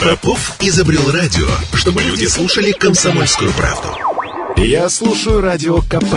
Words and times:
Попов 0.00 0.56
изобрел 0.60 1.10
радио, 1.10 1.46
чтобы 1.74 2.02
люди 2.02 2.24
слушали 2.24 2.72
комсомольскую 2.72 3.52
правду. 3.52 3.88
Я 4.56 4.88
слушаю 4.88 5.42
радио 5.42 5.82
КП 5.82 6.14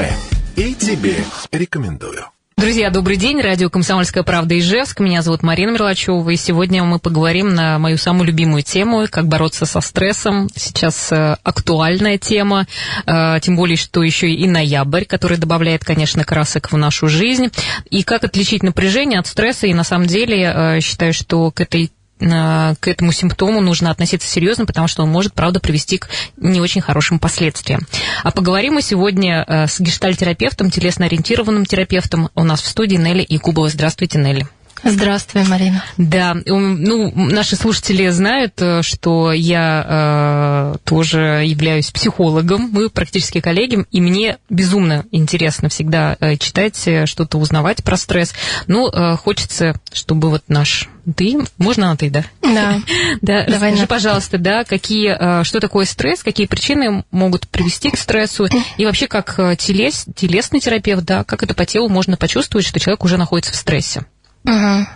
и 0.55 0.73
тебе 0.73 1.17
рекомендую. 1.51 2.23
Друзья, 2.55 2.89
добрый 2.91 3.17
день. 3.17 3.41
Радио 3.41 3.69
«Комсомольская 3.69 4.23
правда» 4.23 4.57
Ижевск. 4.57 5.01
Меня 5.01 5.21
зовут 5.21 5.43
Марина 5.43 5.71
Мерлачева. 5.71 6.29
И 6.29 6.37
сегодня 6.37 6.81
мы 6.85 6.97
поговорим 6.99 7.53
на 7.53 7.77
мою 7.77 7.97
самую 7.97 8.27
любимую 8.27 8.63
тему, 8.63 9.05
как 9.11 9.27
бороться 9.27 9.65
со 9.65 9.81
стрессом. 9.81 10.49
Сейчас 10.55 11.11
э, 11.11 11.35
актуальная 11.43 12.17
тема, 12.17 12.67
э, 13.05 13.39
тем 13.41 13.57
более, 13.57 13.75
что 13.75 14.01
еще 14.01 14.31
и 14.31 14.47
ноябрь, 14.47 15.03
который 15.03 15.37
добавляет, 15.37 15.83
конечно, 15.83 16.23
красок 16.23 16.71
в 16.71 16.77
нашу 16.77 17.09
жизнь. 17.09 17.51
И 17.89 18.03
как 18.03 18.23
отличить 18.23 18.63
напряжение 18.63 19.19
от 19.19 19.27
стресса. 19.27 19.67
И 19.67 19.73
на 19.73 19.83
самом 19.83 20.07
деле 20.07 20.53
э, 20.55 20.79
считаю, 20.79 21.13
что 21.13 21.51
к 21.51 21.59
этой 21.59 21.91
к 22.23 22.87
этому 22.87 23.11
симптому 23.11 23.61
нужно 23.61 23.91
относиться 23.91 24.27
серьезно, 24.27 24.65
потому 24.65 24.87
что 24.87 25.03
он 25.03 25.09
может, 25.09 25.33
правда, 25.33 25.59
привести 25.59 25.97
к 25.97 26.09
не 26.37 26.61
очень 26.61 26.81
хорошим 26.81 27.19
последствиям. 27.19 27.87
А 28.23 28.31
поговорим 28.31 28.75
мы 28.75 28.81
сегодня 28.81 29.43
э, 29.45 29.67
с 29.67 29.79
гештальтерапевтом, 29.79 30.69
телесно-ориентированным 30.69 31.65
терапевтом. 31.65 32.29
У 32.35 32.43
нас 32.43 32.61
в 32.61 32.67
студии 32.67 32.95
Нелли 32.95 33.25
Якубова. 33.27 33.69
Здравствуйте, 33.69 34.19
Нелли. 34.19 34.47
Здравствуй, 34.83 35.43
Марина. 35.45 35.83
Да, 35.97 36.35
ну, 36.45 37.11
наши 37.15 37.55
слушатели 37.55 38.09
знают, 38.09 38.53
э, 38.61 38.81
что 38.81 39.31
я 39.31 40.73
э, 40.75 40.77
тоже 40.83 41.43
являюсь 41.45 41.89
психологом, 41.89 42.69
мы 42.71 42.89
практически 42.89 43.39
коллеги, 43.39 43.85
и 43.91 44.01
мне 44.01 44.37
безумно 44.49 45.05
интересно 45.11 45.69
всегда 45.69 46.17
э, 46.19 46.35
читать, 46.35 46.81
э, 46.85 47.05
что-то 47.05 47.37
узнавать 47.37 47.83
про 47.83 47.95
стресс. 47.95 48.33
Ну, 48.67 48.89
э, 48.89 49.15
хочется, 49.15 49.79
чтобы 49.93 50.29
вот 50.29 50.43
наш 50.49 50.89
ты, 51.15 51.37
можно 51.57 51.87
на 51.87 51.97
ты, 51.97 52.09
да? 52.09 52.25
Да. 52.41 52.81
да. 53.21 53.45
Давай 53.45 53.71
Скажи, 53.71 53.81
на... 53.81 53.87
пожалуйста, 53.87 54.37
да, 54.37 54.63
какие, 54.63 55.43
что 55.43 55.59
такое 55.59 55.85
стресс, 55.85 56.23
какие 56.23 56.45
причины 56.45 57.03
могут 57.11 57.47
привести 57.47 57.89
к 57.89 57.97
стрессу, 57.97 58.47
и 58.77 58.85
вообще 58.85 59.07
как 59.07 59.35
телес, 59.57 60.05
телесный 60.15 60.59
терапевт, 60.59 61.05
да, 61.05 61.23
как 61.23 61.43
это 61.43 61.53
по 61.53 61.65
телу 61.65 61.87
можно 61.87 62.17
почувствовать, 62.17 62.65
что 62.65 62.79
человек 62.79 63.03
уже 63.03 63.17
находится 63.17 63.53
в 63.53 63.55
стрессе? 63.55 64.05
Угу. 64.45 64.87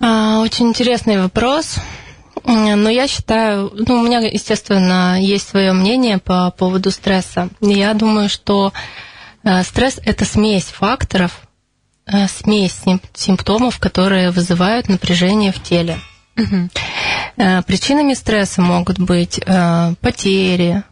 А, 0.00 0.40
очень 0.40 0.68
интересный 0.68 1.20
вопрос. 1.20 1.76
Но 2.44 2.88
я 2.88 3.06
считаю, 3.08 3.70
ну, 3.74 4.00
у 4.00 4.02
меня, 4.02 4.20
естественно, 4.20 5.20
есть 5.20 5.48
свое 5.48 5.72
мнение 5.72 6.18
по 6.18 6.50
поводу 6.50 6.90
стресса. 6.90 7.50
Я 7.60 7.92
думаю, 7.92 8.30
что 8.30 8.72
э, 9.44 9.62
стресс 9.64 10.00
это 10.02 10.24
смесь 10.24 10.64
факторов, 10.64 11.42
э, 12.06 12.26
смесь 12.28 12.80
симптомов, 13.12 13.78
которые 13.78 14.30
вызывают 14.30 14.88
напряжение 14.88 15.52
в 15.52 15.62
теле. 15.62 15.98
Угу. 16.38 16.70
Причинами 17.66 18.14
стресса 18.14 18.62
могут 18.62 18.98
быть 18.98 19.40
потери, 20.00 20.84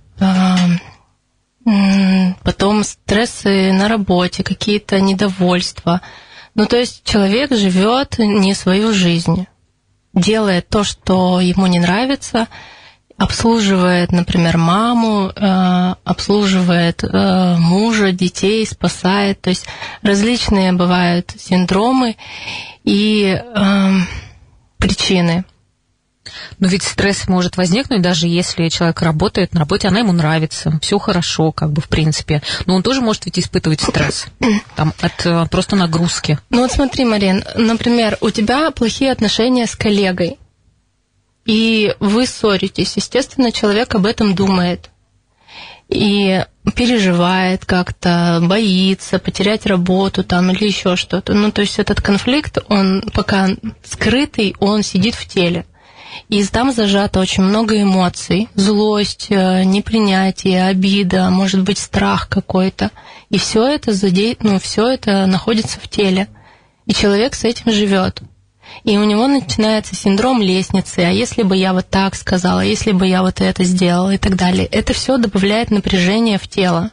потом 2.42 2.84
стрессы 2.84 3.73
на 3.73 3.89
работе, 3.89 4.42
какие-то 4.42 5.01
недовольства, 5.01 6.03
ну, 6.57 6.65
то 6.65 6.79
есть 6.79 7.05
человек 7.05 7.53
живет 7.53 8.19
не 8.19 8.55
свою 8.55 8.93
жизнь, 8.95 9.47
делает 10.15 10.69
то, 10.69 10.85
что 10.85 11.39
ему 11.41 11.67
не 11.67 11.79
нравится, 11.79 12.48
обслуживает, 13.19 14.11
например, 14.11 14.57
маму, 14.57 15.31
э, 15.35 15.95
обслуживает 16.05 17.05
э, 17.05 17.57
мужа, 17.59 18.13
детей, 18.13 18.67
спасает. 18.67 19.43
То 19.43 19.51
есть 19.51 19.67
различные 20.01 20.73
бывают 20.73 21.31
синдромы 21.39 22.17
и 22.85 23.39
э, 23.39 23.91
причины. 24.79 25.45
Но 26.59 26.69
ведь 26.69 26.83
стресс 26.83 27.29
может 27.29 27.56
возникнуть, 27.56 28.03
даже 28.03 28.27
если 28.27 28.69
человек 28.69 29.03
работает 29.03 29.53
на 29.53 29.61
работе, 29.61 29.89
она 29.89 30.01
ему 30.01 30.12
нравится, 30.12 30.79
все 30.83 30.98
хорошо, 30.98 31.53
как 31.53 31.73
бы 31.73 31.81
в 31.81 31.89
принципе. 31.89 32.42
Но 32.67 32.74
он 32.74 32.83
тоже 32.83 33.01
может 33.01 33.27
ведь 33.27 33.39
испытывать 33.39 33.80
стресс 33.80 34.27
там, 34.74 34.92
от 35.01 35.27
э, 35.27 35.47
просто 35.51 35.77
нагрузки. 35.77 36.39
Ну 36.51 36.63
вот 36.63 36.73
смотри, 36.73 37.05
Марин, 37.05 37.45
например, 37.55 38.19
у 38.20 38.30
тебя 38.30 38.70
плохие 38.70 39.13
отношения 39.13 39.67
с 39.67 39.77
коллегой, 39.77 40.39
и 41.45 41.95
вы 42.01 42.27
ссоритесь. 42.27 42.97
Естественно, 42.97 43.53
человек 43.53 43.95
об 43.95 44.07
этом 44.07 44.35
думает 44.35 44.91
и 45.89 46.45
переживает 46.74 47.64
как-то, 47.64 48.41
боится 48.42 49.18
потерять 49.18 49.67
работу 49.67 50.24
там 50.24 50.51
или 50.51 50.64
еще 50.64 50.97
что-то. 50.97 51.33
Ну, 51.33 51.53
то 51.53 51.61
есть 51.61 51.79
этот 51.79 52.01
конфликт, 52.01 52.58
он 52.68 53.03
пока 53.13 53.51
скрытый, 53.85 54.57
он 54.58 54.83
сидит 54.83 55.14
в 55.14 55.27
теле. 55.27 55.64
И 56.29 56.45
там 56.45 56.73
зажато 56.73 57.21
очень 57.21 57.43
много 57.43 57.81
эмоций. 57.81 58.49
Злость, 58.55 59.27
э, 59.31 59.65
непринятие, 59.65 60.67
обида, 60.67 61.31
может 61.31 61.63
быть, 61.63 61.79
страх 61.79 62.29
какой-то. 62.29 62.91
И 63.31 63.39
все 63.39 63.67
это, 63.67 63.93
заде... 63.93 64.37
ну, 64.41 64.59
все 64.59 64.89
это 64.89 65.27
находится 65.27 65.81
в 65.81 65.89
теле. 65.89 66.29
И 66.87 66.95
человек 66.95 67.35
с 67.35 67.45
этим 67.45 67.73
живет. 67.73 68.23
И 68.85 68.97
у 68.99 69.05
него 69.05 69.27
начинается 69.27 69.95
синдром 69.95 70.41
лестницы, 70.43 71.01
а 71.01 71.11
если 71.11 71.43
бы 71.43 71.57
я 71.57 71.73
вот 71.73 71.89
так 71.89 72.15
сказала, 72.15 72.61
а 72.61 72.65
если 72.65 72.93
бы 72.93 73.07
я 73.07 73.23
вот 73.23 73.41
это 73.41 73.65
сделала 73.65 74.15
и 74.15 74.19
так 74.19 74.37
далее. 74.37 74.67
Это 74.67 74.93
все 74.93 75.19
добавляет 75.19 75.71
напряжение 75.71 76.39
в 76.39 76.48
тело. 76.48 76.91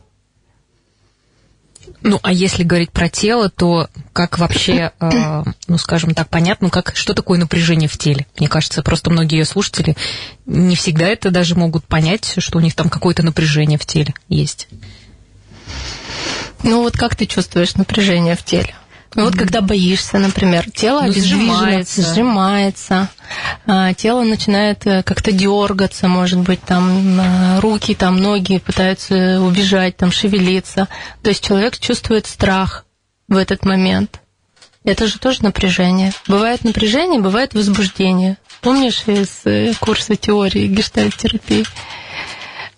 Ну, 2.01 2.19
а 2.21 2.31
если 2.31 2.63
говорить 2.63 2.91
про 2.91 3.09
тело, 3.09 3.49
то 3.49 3.89
как 4.11 4.37
вообще, 4.37 4.91
э, 4.99 5.43
ну, 5.67 5.77
скажем 5.77 6.13
так, 6.13 6.29
понятно, 6.29 6.69
как, 6.69 6.95
что 6.95 7.13
такое 7.13 7.39
напряжение 7.39 7.87
в 7.87 7.97
теле? 7.97 8.27
Мне 8.37 8.47
кажется, 8.47 8.83
просто 8.83 9.09
многие 9.09 9.43
слушатели 9.43 9.95
не 10.45 10.75
всегда 10.75 11.07
это 11.07 11.31
даже 11.31 11.55
могут 11.55 11.85
понять, 11.85 12.35
что 12.37 12.57
у 12.57 12.61
них 12.61 12.75
там 12.75 12.89
какое-то 12.89 13.23
напряжение 13.23 13.77
в 13.77 13.85
теле 13.85 14.13
есть. 14.27 14.67
Ну, 16.63 16.81
вот 16.81 16.97
как 16.97 17.15
ты 17.15 17.25
чувствуешь 17.25 17.75
напряжение 17.75 18.35
в 18.35 18.43
теле? 18.43 18.75
Ну, 19.15 19.25
вот 19.25 19.35
когда 19.35 19.61
боишься, 19.61 20.17
например, 20.17 20.69
тело 20.71 21.03
ну, 21.03 21.13
сжимается, 21.13 22.01
сжимается, 22.01 23.09
а, 23.67 23.93
тело 23.93 24.23
начинает 24.23 24.87
э, 24.87 25.03
как-то 25.03 25.31
дергаться, 25.31 26.07
может 26.07 26.39
быть, 26.39 26.61
там 26.61 27.19
а, 27.19 27.61
руки, 27.61 27.93
там 27.93 28.17
ноги 28.17 28.57
пытаются 28.57 29.39
убежать, 29.41 29.97
там 29.97 30.11
шевелиться. 30.11 30.87
То 31.21 31.29
есть 31.29 31.43
человек 31.43 31.77
чувствует 31.77 32.25
страх 32.25 32.85
в 33.27 33.37
этот 33.37 33.65
момент. 33.65 34.19
Это 34.83 35.07
же 35.07 35.19
тоже 35.19 35.43
напряжение. 35.43 36.11
Бывает 36.27 36.63
напряжение, 36.63 37.21
бывает 37.21 37.53
возбуждение. 37.53 38.37
Помнишь 38.61 39.03
из 39.05 39.41
э, 39.45 39.73
курса 39.79 40.15
теории 40.15 40.67
гештальт-терапии? 40.67 41.65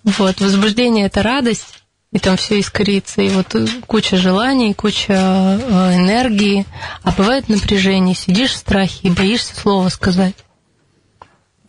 Вот, 0.03 0.39
возбуждение– 0.39 1.05
это 1.07 1.23
радость, 1.23 1.83
и 2.15 2.19
там 2.19 2.37
все 2.37 2.61
искрится, 2.61 3.21
и 3.21 3.27
вот 3.27 3.53
куча 3.87 4.15
желаний, 4.15 4.73
куча 4.73 5.11
э, 5.11 5.95
энергии, 5.97 6.65
а 7.03 7.11
бывает 7.11 7.49
напряжение, 7.49 8.15
сидишь 8.15 8.51
в 8.51 8.55
страхе 8.55 9.09
и 9.09 9.11
боишься 9.11 9.53
слова 9.53 9.89
сказать. 9.89 10.35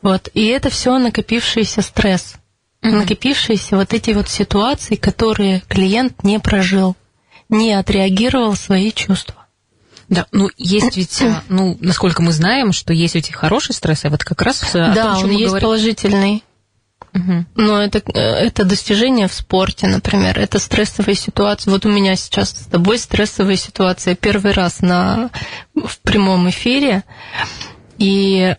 Вот, 0.02 0.28
и 0.34 0.46
это 0.46 0.70
все 0.70 0.98
накопившийся 0.98 1.82
стресс, 1.82 2.36
mm-hmm. 2.80 2.90
накопившиеся 2.92 3.76
вот 3.76 3.92
эти 3.92 4.12
вот 4.12 4.28
ситуации, 4.28 4.94
которые 4.94 5.64
клиент 5.66 6.22
не 6.22 6.38
прожил, 6.38 6.94
не 7.48 7.72
отреагировал 7.72 8.54
свои 8.54 8.92
чувства. 8.92 9.46
Да, 10.08 10.28
ну 10.30 10.48
есть 10.56 10.96
ведь, 10.96 11.22
э, 11.22 11.42
ну, 11.48 11.76
насколько 11.80 12.22
мы 12.22 12.30
знаем, 12.30 12.70
что 12.70 12.92
есть 12.92 13.16
ведь 13.16 13.30
и 13.30 13.32
хороший 13.32 13.74
стресс, 13.74 14.04
а 14.04 14.10
вот 14.10 14.22
как 14.22 14.42
раз 14.42 14.62
о 14.76 14.94
да, 14.94 15.14
том, 15.16 15.24
он 15.24 15.30
есть 15.32 15.48
говорим. 15.48 15.66
положительный. 15.66 16.44
Но 17.54 17.82
это, 17.82 17.98
это 18.12 18.64
достижение 18.64 19.28
в 19.28 19.34
спорте, 19.34 19.86
например. 19.86 20.38
Это 20.38 20.58
стрессовая 20.58 21.14
ситуация. 21.14 21.70
Вот 21.70 21.86
у 21.86 21.90
меня 21.90 22.16
сейчас 22.16 22.50
с 22.50 22.66
тобой 22.66 22.98
стрессовая 22.98 23.56
ситуация. 23.56 24.14
Первый 24.14 24.52
раз 24.52 24.80
на, 24.80 25.30
в 25.74 25.98
прямом 26.00 26.48
эфире. 26.50 27.04
И 27.98 28.54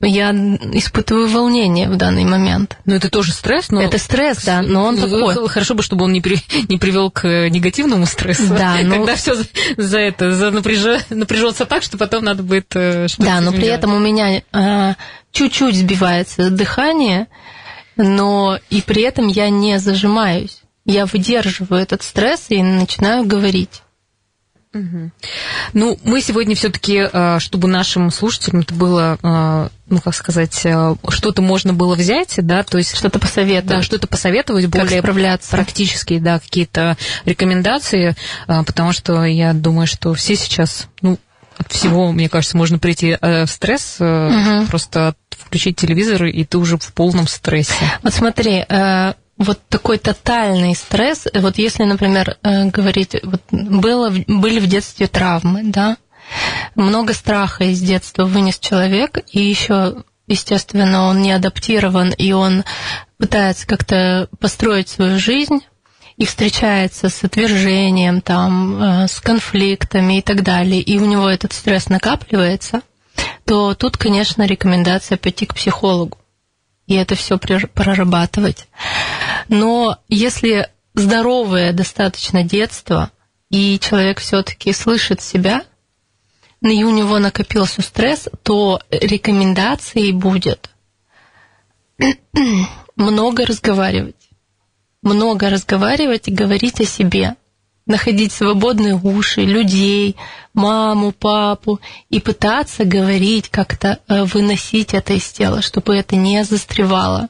я 0.00 0.30
испытываю 0.30 1.28
волнение 1.28 1.88
в 1.88 1.96
данный 1.96 2.24
момент. 2.24 2.76
Но 2.84 2.94
это 2.94 3.10
тоже 3.10 3.32
стресс, 3.32 3.70
но... 3.70 3.82
Это 3.82 3.98
стресс, 3.98 4.44
да, 4.44 4.62
но 4.62 4.84
он 4.84 4.94
ну, 4.94 5.08
такой... 5.08 5.48
Хорошо 5.48 5.74
бы, 5.74 5.82
чтобы 5.82 6.04
он 6.04 6.12
не, 6.12 6.20
при... 6.20 6.38
не 6.68 6.78
привел 6.78 7.10
к 7.10 7.48
негативному 7.48 8.06
стрессу. 8.06 8.54
Да, 8.54 8.76
но... 8.84 8.94
Когда 8.96 9.16
все 9.16 9.34
за, 9.34 9.44
за 9.76 9.98
это, 9.98 10.32
за 10.32 10.52
напряж... 10.52 11.02
напряжется 11.10 11.66
так, 11.66 11.82
что 11.82 11.98
потом 11.98 12.24
надо 12.24 12.44
будет 12.44 12.76
э, 12.76 13.08
Да, 13.18 13.40
но 13.40 13.50
при 13.50 13.66
этом 13.66 13.92
у 13.92 13.98
меня 13.98 14.42
а, 14.52 14.94
чуть-чуть 15.32 15.74
сбивается 15.74 16.50
дыхание, 16.50 17.26
но 17.98 18.58
и 18.70 18.80
при 18.80 19.02
этом 19.02 19.28
я 19.28 19.50
не 19.50 19.78
зажимаюсь. 19.78 20.62
Я 20.86 21.04
выдерживаю 21.04 21.82
этот 21.82 22.02
стресс 22.02 22.46
и 22.48 22.62
начинаю 22.62 23.26
говорить. 23.26 23.82
Угу. 24.74 25.10
Ну, 25.72 25.98
мы 26.04 26.20
сегодня 26.20 26.54
все-таки, 26.54 27.08
э, 27.10 27.38
чтобы 27.40 27.68
нашим 27.68 28.10
слушателям 28.10 28.60
это 28.60 28.74
было, 28.74 29.18
э, 29.22 29.68
ну, 29.88 30.00
как 30.00 30.14
сказать, 30.14 30.60
э, 30.64 30.94
что-то 31.08 31.42
можно 31.42 31.72
было 31.72 31.94
взять, 31.94 32.34
да, 32.38 32.62
то 32.62 32.78
есть... 32.78 32.96
Что-то 32.96 33.18
посоветовать. 33.18 33.78
Да, 33.78 33.82
что-то 33.82 34.06
посоветовать, 34.06 34.64
как 34.64 34.72
более 34.72 35.00
справляться. 35.00 35.50
практические, 35.50 36.20
да, 36.20 36.38
какие-то 36.38 36.96
рекомендации, 37.24 38.14
потому 38.46 38.92
что 38.92 39.24
я 39.24 39.54
думаю, 39.54 39.86
что 39.86 40.12
все 40.14 40.36
сейчас, 40.36 40.88
ну, 41.00 41.18
от 41.58 41.72
всего, 41.72 42.12
мне 42.12 42.28
кажется, 42.28 42.56
можно 42.56 42.78
прийти 42.78 43.16
э, 43.20 43.44
в 43.44 43.50
стресс, 43.50 43.96
угу. 44.00 44.66
просто 44.68 45.14
включить 45.30 45.76
телевизор, 45.76 46.24
и 46.24 46.44
ты 46.44 46.58
уже 46.58 46.78
в 46.78 46.92
полном 46.92 47.26
стрессе. 47.28 47.74
Вот 48.02 48.12
смотри, 48.12 48.64
вот 49.38 49.60
такой 49.68 49.98
тотальный 49.98 50.74
стресс, 50.74 51.28
вот 51.32 51.58
если, 51.58 51.84
например, 51.84 52.36
говорить, 52.42 53.16
вот 53.22 53.40
было, 53.50 54.12
были 54.26 54.58
в 54.58 54.66
детстве 54.66 55.06
травмы, 55.06 55.62
да, 55.62 55.96
много 56.74 57.14
страха 57.14 57.64
из 57.64 57.80
детства 57.80 58.24
вынес 58.24 58.58
человек, 58.58 59.18
и 59.32 59.40
еще, 59.40 60.02
естественно, 60.26 61.04
он 61.06 61.22
не 61.22 61.32
адаптирован, 61.32 62.10
и 62.10 62.32
он 62.32 62.64
пытается 63.18 63.66
как-то 63.66 64.28
построить 64.38 64.88
свою 64.88 65.18
жизнь 65.18 65.60
и 66.18 66.26
встречается 66.26 67.08
с 67.08 67.24
отвержением, 67.24 68.20
там, 68.20 68.82
э, 68.82 69.08
с 69.08 69.20
конфликтами 69.20 70.18
и 70.18 70.22
так 70.22 70.42
далее, 70.42 70.82
и 70.82 70.98
у 70.98 71.06
него 71.06 71.28
этот 71.28 71.54
стресс 71.54 71.88
накапливается, 71.88 72.82
то 73.46 73.74
тут, 73.74 73.96
конечно, 73.96 74.44
рекомендация 74.44 75.16
пойти 75.16 75.46
к 75.46 75.54
психологу 75.54 76.18
и 76.88 76.94
это 76.94 77.14
все 77.14 77.38
прорабатывать. 77.38 78.66
Но 79.48 79.98
если 80.08 80.68
здоровое 80.94 81.72
достаточно 81.72 82.42
детство, 82.42 83.12
и 83.50 83.78
человек 83.78 84.18
все-таки 84.20 84.72
слышит 84.72 85.20
себя, 85.20 85.64
и 86.62 86.82
у 86.82 86.90
него 86.90 87.18
накопился 87.18 87.82
стресс, 87.82 88.28
то 88.42 88.80
рекомендацией 88.90 90.12
будет 90.12 90.70
много 92.96 93.46
разговаривать. 93.46 94.16
Много 95.02 95.50
разговаривать 95.50 96.28
и 96.28 96.32
говорить 96.32 96.80
о 96.80 96.84
себе. 96.84 97.34
Находить 97.86 98.32
свободные 98.32 98.94
уши, 98.96 99.42
людей, 99.42 100.16
маму, 100.52 101.12
папу 101.12 101.80
и 102.10 102.20
пытаться 102.20 102.84
говорить, 102.84 103.48
как-то 103.48 104.00
э, 104.08 104.24
выносить 104.24 104.92
это 104.92 105.14
из 105.14 105.26
тела, 105.30 105.62
чтобы 105.62 105.96
это 105.96 106.14
не 106.16 106.44
застревало. 106.44 107.28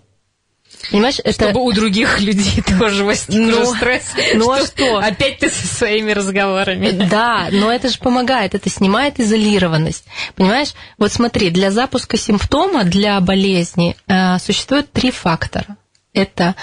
Понимаешь, 0.90 1.18
это... 1.18 1.32
Чтобы 1.32 1.60
у 1.60 1.72
других 1.72 2.20
людей 2.20 2.62
тоже 2.62 3.04
возник 3.04 3.54
стресс. 3.76 4.12
Ну 4.34 4.50
а 4.50 4.64
что? 4.64 4.98
Опять 4.98 5.38
ты 5.38 5.50
со 5.50 5.66
своими 5.66 6.12
разговорами. 6.12 6.90
Да, 7.08 7.48
но 7.50 7.72
это 7.72 7.88
же 7.88 7.98
помогает, 7.98 8.54
это 8.54 8.68
снимает 8.70 9.18
изолированность. 9.20 10.04
Понимаешь, 10.34 10.74
вот 10.98 11.12
смотри, 11.12 11.50
для 11.50 11.70
запуска 11.70 12.16
симптома, 12.16 12.84
для 12.84 13.20
болезни 13.20 13.96
э, 14.06 14.38
существует 14.38 14.92
три 14.92 15.10
фактора. 15.10 15.76
Это 16.12 16.54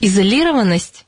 изолированность, 0.00 1.04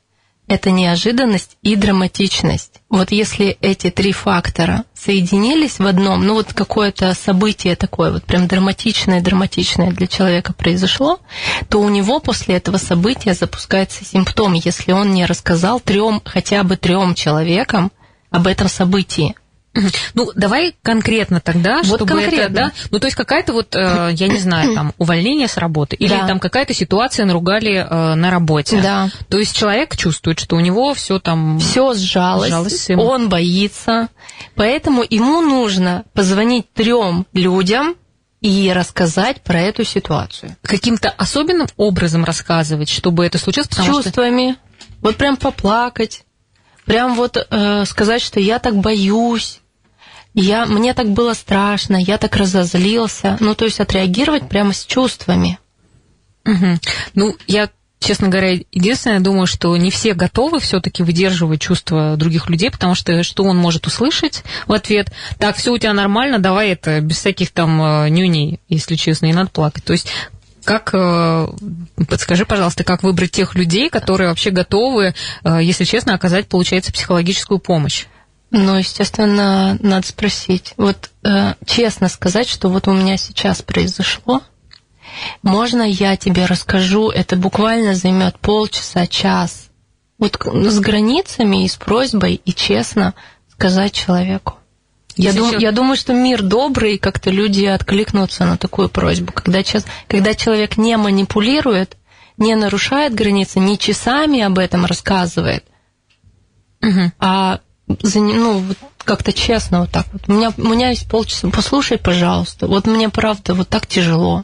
это 0.47 0.69
неожиданность 0.69 1.57
и 1.61 1.77
драматичность. 1.77 2.81
Вот 2.89 3.11
если 3.11 3.57
эти 3.61 3.89
три 3.89 4.11
фактора 4.11 4.83
соединились 4.93 5.79
в 5.79 5.85
одном, 5.85 6.25
ну 6.25 6.33
вот 6.33 6.53
какое-то 6.53 7.13
событие 7.13 7.77
такое, 7.77 8.11
вот 8.11 8.25
прям 8.25 8.47
драматичное-драматичное 8.47 9.91
для 9.91 10.07
человека 10.07 10.51
произошло, 10.51 11.19
то 11.69 11.79
у 11.79 11.87
него 11.87 12.19
после 12.19 12.55
этого 12.55 12.77
события 12.77 13.33
запускается 13.33 14.03
симптом, 14.03 14.51
если 14.51 14.91
он 14.91 15.13
не 15.13 15.25
рассказал 15.25 15.79
трем, 15.79 16.21
хотя 16.25 16.63
бы 16.63 16.75
трем 16.75 17.15
человекам 17.15 17.91
об 18.29 18.45
этом 18.45 18.67
событии. 18.67 19.35
Ну, 20.13 20.31
давай 20.35 20.75
конкретно 20.81 21.39
тогда, 21.39 21.77
вот 21.83 21.99
чтобы 21.99 22.05
конкретно. 22.05 22.41
это, 22.41 22.53
да, 22.53 22.71
ну, 22.91 22.99
то 22.99 23.07
есть 23.07 23.15
какая-то 23.15 23.53
вот, 23.53 23.73
э, 23.75 24.09
я 24.13 24.27
не 24.27 24.37
знаю, 24.37 24.75
там, 24.75 24.93
увольнение 24.97 25.47
с 25.47 25.57
работы, 25.57 25.95
или 25.95 26.09
да. 26.09 26.27
там 26.27 26.39
какая-то 26.39 26.73
ситуация 26.73 27.25
наругали 27.25 27.75
э, 27.75 28.15
на 28.15 28.29
работе. 28.31 28.81
Да. 28.81 29.09
То 29.29 29.39
есть 29.39 29.55
человек 29.55 29.95
чувствует, 29.95 30.39
что 30.39 30.57
у 30.57 30.59
него 30.59 30.93
все 30.93 31.19
там... 31.19 31.59
Все 31.59 31.93
сжалось, 31.93 32.49
сжалось 32.49 32.89
он 32.89 33.29
боится, 33.29 34.09
поэтому 34.55 35.03
ему 35.09 35.41
нужно 35.41 36.03
позвонить 36.13 36.71
трем 36.73 37.25
людям, 37.33 37.95
и 38.41 38.71
рассказать 38.73 39.41
про 39.41 39.59
эту 39.59 39.83
ситуацию. 39.83 40.57
Каким-то 40.63 41.09
особенным 41.09 41.67
образом 41.77 42.25
рассказывать, 42.25 42.89
чтобы 42.89 43.23
это 43.23 43.37
случилось? 43.37 43.69
С 43.71 43.85
чувствами. 43.85 44.53
Что... 44.53 44.61
Вот 45.01 45.15
прям 45.15 45.37
поплакать. 45.37 46.23
Прям 46.85 47.15
вот 47.15 47.37
э, 47.37 47.85
сказать, 47.85 48.21
что 48.21 48.39
я 48.39 48.59
так 48.59 48.75
боюсь, 48.75 49.60
я, 50.33 50.65
мне 50.65 50.93
так 50.93 51.09
было 51.09 51.33
страшно, 51.33 51.97
я 51.97 52.17
так 52.17 52.35
разозлился. 52.35 53.37
Ну, 53.39 53.55
то 53.55 53.65
есть 53.65 53.79
отреагировать 53.79 54.47
прямо 54.47 54.73
с 54.73 54.85
чувствами. 54.85 55.59
Угу. 56.45 56.79
Ну, 57.15 57.35
я 57.47 57.69
честно 57.99 58.29
говоря, 58.29 58.59
единственное, 58.71 59.19
думаю, 59.19 59.45
что 59.45 59.77
не 59.77 59.91
все 59.91 60.13
готовы 60.13 60.59
все-таки 60.59 61.03
выдерживать 61.03 61.61
чувства 61.61 62.17
других 62.17 62.49
людей, 62.49 62.71
потому 62.71 62.95
что 62.95 63.23
что 63.23 63.43
он 63.43 63.57
может 63.57 63.85
услышать 63.85 64.43
в 64.65 64.73
ответ? 64.73 65.11
Так, 65.37 65.55
все 65.55 65.71
у 65.71 65.77
тебя 65.77 65.93
нормально, 65.93 66.39
давай 66.39 66.69
это 66.69 66.99
без 66.99 67.17
всяких 67.17 67.51
там 67.51 67.81
э, 67.81 68.09
нюней, 68.09 68.59
если 68.67 68.95
честно, 68.95 69.27
не 69.27 69.33
надо 69.33 69.51
плакать. 69.51 69.83
То 69.83 69.93
есть 69.93 70.07
как, 70.63 70.89
э, 70.93 71.47
подскажи, 72.09 72.45
пожалуйста, 72.45 72.83
как 72.83 73.03
выбрать 73.03 73.31
тех 73.31 73.55
людей, 73.55 73.89
которые 73.89 74.29
вообще 74.29 74.49
готовы, 74.49 75.13
э, 75.43 75.59
если 75.61 75.83
честно, 75.83 76.15
оказать, 76.15 76.47
получается, 76.47 76.91
психологическую 76.91 77.59
помощь? 77.59 78.05
Ну, 78.51 78.75
естественно, 78.75 79.77
надо 79.81 80.05
спросить. 80.05 80.73
Вот 80.75 81.09
э, 81.23 81.53
честно 81.65 82.09
сказать, 82.09 82.49
что 82.49 82.67
вот 82.67 82.87
у 82.87 82.93
меня 82.93 83.15
сейчас 83.15 83.61
произошло, 83.61 84.41
можно 85.41 85.83
я 85.83 86.17
тебе 86.17 86.45
расскажу, 86.45 87.09
это 87.09 87.37
буквально 87.37 87.95
займет 87.95 88.37
полчаса, 88.39 89.07
час. 89.07 89.69
Вот 90.17 90.37
с 90.45 90.79
границами 90.79 91.63
и 91.63 91.67
с 91.67 91.77
просьбой, 91.77 92.41
и 92.43 92.53
честно 92.53 93.13
сказать 93.49 93.93
человеку. 93.93 94.55
Я, 95.15 95.33
дум, 95.33 95.57
я 95.57 95.71
думаю, 95.71 95.95
что 95.95 96.13
мир 96.13 96.41
добрый, 96.41 96.97
как-то 96.97 97.29
люди 97.29 97.65
откликнутся 97.65 98.45
на 98.45 98.57
такую 98.57 98.89
просьбу. 98.89 99.31
Когда, 99.33 99.61
когда 100.07 100.35
человек 100.35 100.77
не 100.77 100.95
манипулирует, 100.97 101.97
не 102.37 102.55
нарушает 102.55 103.13
границы, 103.13 103.59
не 103.59 103.77
часами 103.77 104.41
об 104.41 104.57
этом 104.57 104.85
рассказывает, 104.85 105.65
угу. 106.81 107.11
а 107.19 107.59
ну, 108.03 108.63
как-то 108.97 109.33
честно 109.33 109.81
вот 109.81 109.91
так 109.91 110.05
вот. 110.11 110.23
У 110.27 110.33
меня, 110.33 110.51
у 110.57 110.67
меня 110.67 110.89
есть 110.89 111.09
полчаса, 111.09 111.49
послушай, 111.49 111.97
пожалуйста. 111.97 112.67
Вот 112.67 112.87
мне 112.87 113.09
правда 113.09 113.53
вот 113.53 113.69
так 113.69 113.87
тяжело. 113.87 114.43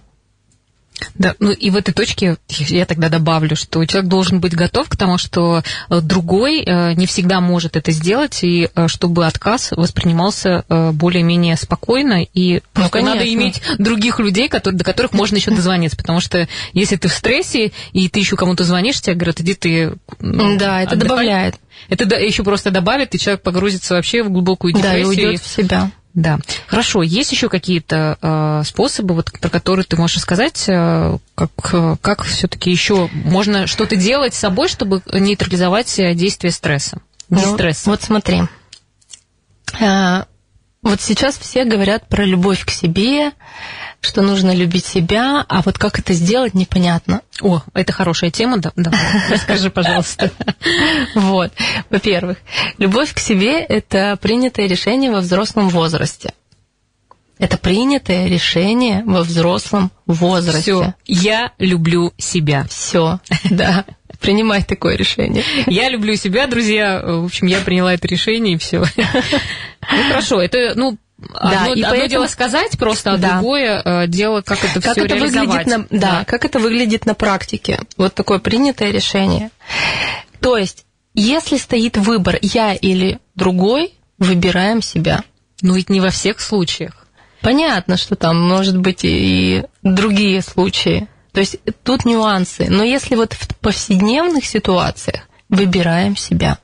Да, 1.16 1.36
ну 1.40 1.52
и 1.52 1.70
в 1.70 1.76
этой 1.76 1.94
точке 1.94 2.38
я 2.50 2.86
тогда 2.86 3.10
добавлю, 3.10 3.56
что 3.56 3.84
человек 3.86 4.10
должен 4.10 4.40
быть 4.40 4.56
готов 4.56 4.90
к 4.90 4.96
тому, 4.96 5.18
что 5.18 5.64
э, 5.90 6.02
другой 6.02 6.64
э, 6.64 6.94
не 6.94 7.06
всегда 7.06 7.40
может 7.40 7.76
это 7.76 7.92
сделать, 7.92 8.44
и 8.44 8.70
э, 8.74 8.88
чтобы 8.88 9.26
отказ 9.26 9.72
воспринимался 9.72 10.64
более-менее 10.68 11.56
спокойно, 11.56 12.24
и 12.24 12.62
ну, 12.76 12.90
надо 13.02 13.34
иметь 13.34 13.62
других 13.78 14.20
людей, 14.20 14.50
которые, 14.50 14.78
до 14.78 14.84
которых 14.84 15.14
можно 15.14 15.36
еще 15.36 15.52
дозвониться, 15.52 15.98
потому 15.98 16.20
что 16.20 16.48
если 16.74 16.96
ты 16.96 17.08
в 17.08 17.14
стрессе, 17.14 17.72
и 17.94 18.10
ты 18.10 18.20
еще 18.20 18.36
кому-то 18.36 18.64
звонишь, 18.64 19.02
тебе 19.02 19.16
говорят, 19.16 19.40
иди 19.42 19.54
ты 19.54 19.94
Да, 20.20 20.82
это 20.82 20.94
отдыхай. 20.94 20.98
добавляет. 20.98 21.56
Это 21.90 22.16
еще 22.18 22.44
просто 22.44 22.72
добавит, 22.72 23.14
и 23.16 23.20
человек 23.20 23.42
погрузится 23.44 23.96
вообще 23.96 24.24
в 24.24 24.30
глубокую 24.30 24.74
депрессию. 24.74 24.94
Да, 24.94 25.00
и 25.00 25.06
уйдет 25.06 25.42
в 25.42 25.48
себя. 25.48 25.92
Да. 26.18 26.40
Хорошо. 26.66 27.04
Есть 27.04 27.32
еще 27.32 27.48
какие-то 27.48 28.18
э, 28.20 28.64
способы, 28.66 29.14
вот, 29.14 29.32
про 29.40 29.50
которые 29.50 29.86
ты 29.86 29.98
можешь 29.98 30.20
сказать, 30.20 30.64
э, 30.68 31.16
как, 31.36 32.02
как 32.02 32.24
все-таки 32.24 32.72
еще 32.72 33.08
можно 33.14 33.68
что-то 33.68 33.96
делать 33.96 34.34
с 34.34 34.40
собой, 34.40 34.68
чтобы 34.68 35.04
нейтрализовать 35.14 35.94
действие 36.16 36.50
стресса? 36.52 37.02
Ну, 37.30 37.38
Вот 37.86 38.02
смотри. 38.02 38.42
Э, 39.80 40.24
вот 40.82 41.02
сейчас 41.02 41.38
все 41.38 41.66
говорят 41.66 42.08
про 42.08 42.26
любовь 42.26 42.66
к 42.66 42.72
себе, 42.72 43.32
что 44.08 44.22
нужно 44.22 44.56
любить 44.56 44.86
себя, 44.86 45.46
а 45.48 45.62
вот 45.62 45.78
как 45.78 46.00
это 46.00 46.14
сделать, 46.14 46.54
непонятно. 46.54 47.22
О, 47.42 47.62
это 47.74 47.92
хорошая 47.92 48.32
тема, 48.32 48.58
да? 48.58 48.72
да. 48.76 48.92
Расскажи, 49.30 49.70
пожалуйста. 49.70 50.32
Вот. 51.14 51.52
Во-первых, 51.90 52.38
любовь 52.78 53.14
к 53.14 53.20
себе– 53.20 53.60
это 53.70 54.18
принятое 54.22 54.68
решение 54.68 55.12
во 55.12 55.20
взрослом 55.20 55.70
возрасте. 55.70 56.34
Это 57.40 57.58
принятое 57.58 58.28
решение 58.28 59.04
во 59.06 59.22
взрослом 59.22 59.92
возрасте. 60.08 60.62
Все. 60.62 60.94
Я 61.06 61.52
люблю 61.60 62.12
себя. 62.18 62.66
Все, 62.70 63.20
да. 63.50 63.86
Принимай 64.20 64.64
такое 64.64 64.96
решение. 64.96 65.44
Я 65.68 65.90
люблю 65.90 66.16
себя, 66.16 66.48
друзья. 66.48 67.00
В 67.04 67.26
общем, 67.26 67.48
я 67.48 67.60
приняла 67.60 67.94
это 67.94 68.08
решение, 68.08 68.56
и 68.56 68.58
все. 68.58 68.84
Ну, 69.90 70.04
хорошо, 70.10 70.42
это, 70.42 70.74
ну, 70.76 70.98
да, 71.18 71.64
одно, 71.64 71.74
и 71.74 71.82
одно 71.82 71.90
поэтому... 71.90 72.10
дело 72.10 72.28
сказать 72.28 72.78
просто, 72.78 73.14
а 73.14 73.18
да. 73.18 73.34
другое 73.34 73.82
э, 73.84 74.08
дело, 74.08 74.42
как 74.42 74.64
это 74.64 74.82
как 74.82 74.94
все 74.94 75.06
это 75.06 75.16
реализовать. 75.16 75.66
Выглядит 75.66 75.90
на, 75.92 76.00
да, 76.00 76.12
да, 76.20 76.26
как 76.26 76.46
это 76.46 76.60
выглядит 76.60 77.06
на 77.06 77.16
практике. 77.16 77.80
Вот 77.98 78.14
такое 78.14 78.40
принятое 78.40 78.92
решение. 78.92 79.50
То 80.40 80.58
есть, 80.58 80.86
если 81.14 81.58
стоит 81.58 81.98
выбор 81.98 82.38
я 82.42 82.74
или 82.74 83.20
другой, 83.36 83.94
выбираем 84.20 84.82
себя. 84.82 85.24
Ну 85.62 85.74
ведь 85.76 85.90
не 85.90 86.00
во 86.00 86.12
всех 86.12 86.40
случаях. 86.40 87.08
Понятно, 87.42 87.98
что 87.98 88.16
там 88.16 88.40
может 88.40 88.78
быть 88.78 89.02
и 89.04 89.64
другие 89.82 90.42
случаи. 90.42 91.08
То 91.34 91.40
есть 91.40 91.58
тут 91.84 92.06
нюансы. 92.06 92.68
Но 92.70 92.84
если 92.84 93.16
вот 93.16 93.34
в 93.34 93.56
повседневных 93.58 94.46
ситуациях 94.46 95.22
выбираем 95.50 96.16
себя. 96.16 96.60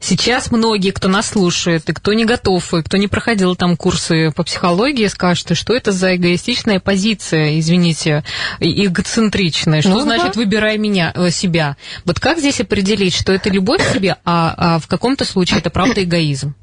Сейчас 0.00 0.50
многие, 0.50 0.90
кто 0.90 1.08
нас 1.08 1.30
слушает, 1.30 1.88
и 1.88 1.92
кто 1.92 2.12
не 2.12 2.24
готов, 2.24 2.72
и 2.74 2.82
кто 2.82 2.96
не 2.96 3.08
проходил 3.08 3.56
там 3.56 3.76
курсы 3.76 4.30
по 4.30 4.44
психологии, 4.44 5.06
скажут, 5.06 5.56
что 5.56 5.74
это 5.74 5.92
за 5.92 6.16
эгоистичная 6.16 6.80
позиция, 6.80 7.58
извините, 7.58 8.24
эгоцентричная. 8.60 9.80
Что 9.80 9.90
ну, 9.90 10.00
значит 10.00 10.34
да. 10.34 10.40
выбирай 10.40 10.78
меня, 10.78 11.12
э, 11.14 11.30
себя? 11.30 11.76
Вот 12.04 12.20
как 12.20 12.38
здесь 12.38 12.60
определить, 12.60 13.14
что 13.14 13.32
это 13.32 13.50
любовь 13.50 13.86
к 13.86 13.94
себе, 13.94 14.16
а, 14.24 14.54
а 14.56 14.78
в 14.78 14.86
каком-то 14.86 15.24
случае 15.24 15.58
это 15.58 15.70
правда 15.70 16.02
эгоизм? 16.02 16.54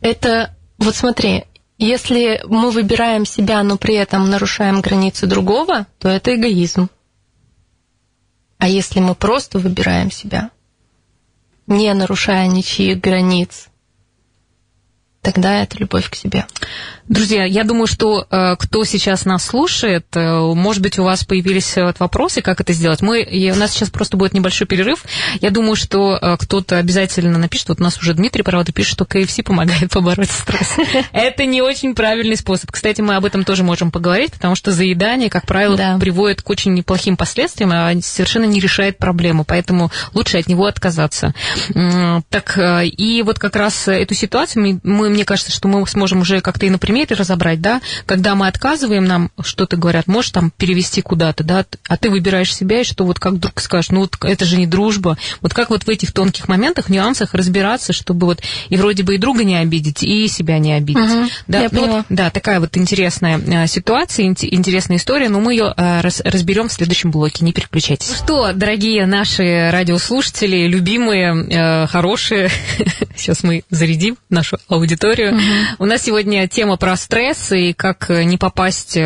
Это, 0.00 0.54
вот 0.78 0.96
смотри, 0.96 1.44
если 1.78 2.40
мы 2.46 2.70
выбираем 2.70 3.26
себя, 3.26 3.62
но 3.62 3.76
при 3.76 3.94
этом 3.94 4.30
нарушаем 4.30 4.80
границы 4.80 5.26
другого, 5.26 5.86
то 5.98 6.08
это 6.08 6.34
эгоизм. 6.34 6.88
А 8.58 8.68
если 8.68 9.00
мы 9.00 9.14
просто 9.14 9.58
выбираем 9.58 10.10
себя, 10.10 10.50
не 11.66 11.92
нарушая 11.92 12.46
ничьих 12.46 13.00
границ, 13.00 13.68
тогда 15.22 15.62
это 15.62 15.78
любовь 15.78 16.10
к 16.10 16.14
себе. 16.14 16.46
Друзья, 17.06 17.44
я 17.44 17.64
думаю, 17.64 17.86
что 17.86 18.26
э, 18.30 18.56
кто 18.58 18.84
сейчас 18.84 19.26
нас 19.26 19.44
слушает, 19.44 20.06
э, 20.14 20.38
может 20.54 20.82
быть, 20.82 20.98
у 20.98 21.04
вас 21.04 21.22
появились 21.24 21.76
э, 21.76 21.92
вопросы, 21.98 22.40
как 22.40 22.62
это 22.62 22.72
сделать. 22.72 23.02
Мы, 23.02 23.22
и 23.22 23.50
у 23.50 23.54
нас 23.56 23.72
сейчас 23.72 23.90
просто 23.90 24.16
будет 24.16 24.32
небольшой 24.32 24.66
перерыв. 24.66 25.04
Я 25.42 25.50
думаю, 25.50 25.76
что 25.76 26.16
э, 26.16 26.36
кто-то 26.38 26.78
обязательно 26.78 27.38
напишет. 27.38 27.68
Вот 27.68 27.80
у 27.80 27.82
нас 27.82 27.98
уже 27.98 28.14
Дмитрий, 28.14 28.42
правда, 28.42 28.72
пишет, 28.72 28.94
что 28.94 29.04
КФС 29.04 29.36
помогает 29.44 29.90
побороть 29.90 30.30
стресс. 30.30 30.76
Это 31.12 31.44
не 31.44 31.60
очень 31.60 31.94
правильный 31.94 32.38
способ. 32.38 32.70
Кстати, 32.70 33.02
мы 33.02 33.16
об 33.16 33.26
этом 33.26 33.44
тоже 33.44 33.64
можем 33.64 33.90
поговорить, 33.90 34.32
потому 34.32 34.54
что 34.54 34.72
заедание, 34.72 35.28
как 35.28 35.46
правило, 35.46 35.76
да. 35.76 35.98
приводит 35.98 36.40
к 36.40 36.48
очень 36.48 36.72
неплохим 36.72 37.18
последствиям, 37.18 37.70
а 37.72 37.92
совершенно 38.00 38.46
не 38.46 38.60
решает 38.60 38.96
проблему. 38.96 39.44
Поэтому 39.44 39.90
лучше 40.14 40.38
от 40.38 40.48
него 40.48 40.64
отказаться. 40.64 41.34
Так, 42.30 42.56
э, 42.56 42.86
и 42.86 43.22
вот 43.22 43.38
как 43.38 43.56
раз 43.56 43.88
эту 43.88 44.14
ситуацию 44.14 44.80
мы, 44.82 45.10
мне 45.10 45.26
кажется, 45.26 45.52
что 45.52 45.68
мы 45.68 45.86
сможем 45.86 46.22
уже 46.22 46.40
как-то 46.40 46.64
и 46.64 46.70
на 46.70 46.78
примере 46.94 47.16
разобрать, 47.16 47.60
да, 47.60 47.80
когда 48.06 48.36
мы 48.36 48.46
отказываем, 48.46 49.04
нам 49.04 49.30
что-то 49.42 49.76
говорят, 49.76 50.06
можешь 50.06 50.30
там 50.30 50.52
перевести 50.56 51.02
куда-то, 51.02 51.42
да, 51.42 51.66
а 51.88 51.96
ты 51.96 52.08
выбираешь 52.08 52.54
себя, 52.54 52.82
и 52.82 52.84
что 52.84 53.04
вот 53.04 53.18
как 53.18 53.34
вдруг 53.34 53.60
скажешь, 53.60 53.90
ну 53.90 54.00
вот 54.00 54.16
это 54.22 54.44
же 54.44 54.56
не 54.56 54.66
дружба, 54.66 55.18
вот 55.40 55.52
как 55.52 55.70
вот 55.70 55.84
в 55.84 55.88
этих 55.88 56.12
тонких 56.12 56.46
моментах, 56.46 56.88
нюансах 56.88 57.34
разбираться, 57.34 57.92
чтобы 57.92 58.26
вот 58.26 58.42
и 58.68 58.76
вроде 58.76 59.02
бы 59.02 59.16
и 59.16 59.18
друга 59.18 59.42
не 59.42 59.56
обидеть, 59.56 60.04
и 60.04 60.28
себя 60.28 60.58
не 60.58 60.72
обидеть. 60.74 61.10
Угу, 61.10 61.28
да, 61.48 61.62
я 61.62 61.68
ну, 61.72 61.86
вот, 61.88 62.04
да, 62.10 62.30
такая 62.30 62.60
вот 62.60 62.76
интересная 62.76 63.40
э, 63.40 63.66
ситуация, 63.66 64.26
интересная 64.26 64.98
история, 64.98 65.28
но 65.28 65.40
мы 65.40 65.54
ее 65.54 65.74
э, 65.76 66.00
раз, 66.00 66.20
разберем 66.24 66.68
в 66.68 66.72
следующем 66.72 67.10
блоке, 67.10 67.44
не 67.44 67.52
переключайтесь. 67.52 68.10
Ну 68.10 68.14
что, 68.14 68.52
дорогие 68.52 69.04
наши 69.06 69.70
радиослушатели, 69.72 70.68
любимые, 70.68 71.34
э, 71.34 71.86
хорошие, 71.88 72.50
сейчас 73.16 73.42
мы 73.42 73.64
зарядим 73.70 74.16
нашу 74.30 74.58
аудиторию. 74.68 75.34
Угу. 75.34 75.42
У 75.80 75.86
нас 75.86 76.02
сегодня 76.02 76.46
тема 76.46 76.76
про 76.84 76.96
стресс 76.96 77.50
и 77.50 77.72
как 77.72 78.10
не 78.10 78.36
попасть 78.36 78.94
э, 78.94 79.00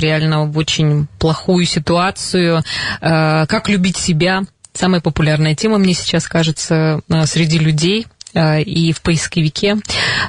реально 0.00 0.46
в 0.46 0.58
очень 0.58 1.06
плохую 1.20 1.64
ситуацию, 1.64 2.64
э, 3.00 3.46
как 3.46 3.68
любить 3.68 3.96
себя. 3.96 4.42
Самая 4.72 5.00
популярная 5.00 5.54
тема, 5.54 5.78
мне 5.78 5.94
сейчас 5.94 6.26
кажется, 6.26 7.02
э, 7.08 7.26
среди 7.26 7.60
людей– 7.60 8.08
Э, 8.13 8.13
и 8.34 8.92
в 8.92 9.00
поисковике. 9.00 9.76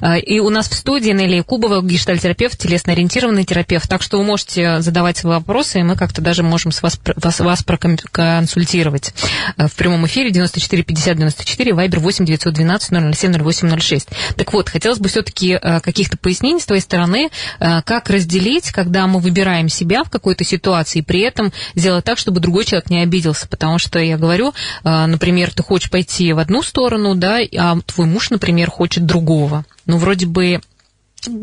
Э, 0.01 0.19
и 0.19 0.39
у 0.39 0.49
нас 0.49 0.69
в 0.69 0.73
студии 0.73 1.11
Нелли 1.11 1.41
Кубова, 1.41 1.81
гештальтерапевт, 1.81 2.59
телесно-ориентированный 2.59 3.45
терапевт. 3.45 3.89
Так 3.89 4.01
что 4.01 4.17
вы 4.17 4.23
можете 4.23 4.81
задавать 4.81 5.17
свои 5.17 5.35
вопросы, 5.35 5.79
и 5.79 5.83
мы 5.83 5.95
как-то 5.95 6.21
даже 6.21 6.43
можем 6.43 6.71
с 6.71 6.81
вас, 6.81 6.99
вас, 7.15 7.39
вас 7.39 7.63
проконсультировать. 7.63 9.13
Э, 9.57 9.67
в 9.67 9.75
прямом 9.75 10.05
эфире 10.07 10.31
94 10.31 10.83
50 10.83 11.17
94, 11.17 11.73
вайбер 11.73 11.99
8 11.99 12.25
912 12.25 13.15
007 13.15 13.33
0806. 13.33 14.09
Так 14.35 14.53
вот, 14.53 14.69
хотелось 14.69 14.99
бы 14.99 15.09
все-таки 15.09 15.59
каких-то 15.83 16.17
пояснений 16.17 16.59
с 16.59 16.65
твоей 16.65 16.81
стороны, 16.81 17.29
как 17.59 18.09
разделить, 18.09 18.71
когда 18.71 19.07
мы 19.07 19.19
выбираем 19.19 19.69
себя 19.69 20.03
в 20.03 20.09
какой-то 20.09 20.43
ситуации, 20.43 20.99
и 20.99 21.01
при 21.01 21.21
этом 21.21 21.51
сделать 21.75 22.05
так, 22.05 22.17
чтобы 22.17 22.39
другой 22.39 22.65
человек 22.65 22.89
не 22.89 23.01
обиделся. 23.01 23.47
Потому 23.47 23.79
что 23.79 23.99
я 23.99 24.17
говорю, 24.17 24.53
например, 24.83 25.51
ты 25.53 25.63
хочешь 25.63 25.89
пойти 25.89 26.33
в 26.33 26.39
одну 26.39 26.61
сторону, 26.61 27.15
да, 27.15 27.39
а 27.57 27.77
твой 27.95 28.07
муж, 28.07 28.29
например, 28.29 28.69
хочет 28.69 29.05
другого. 29.05 29.65
Ну, 29.85 29.97
вроде 29.97 30.25
бы 30.25 30.61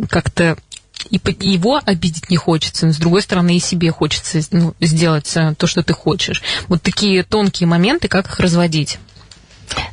как-то 0.09 0.57
и 1.11 1.19
его 1.41 1.81
обидеть 1.85 2.31
не 2.31 2.37
хочется, 2.37 2.87
но 2.87 2.93
с 2.93 2.99
другой 2.99 3.23
стороны 3.23 3.57
и 3.57 3.61
себе 3.61 3.91
хочется 3.91 4.41
ну, 4.53 4.75
сделать 4.79 5.37
э, 5.37 5.55
то, 5.59 5.67
что 5.67 5.83
ты 5.83 5.93
хочешь. 5.93 6.43
Вот 6.69 6.81
такие 6.81 7.25
тонкие 7.25 7.67
моменты, 7.67 8.07
как 8.07 8.27
их 8.27 8.39
разводить. 8.39 8.99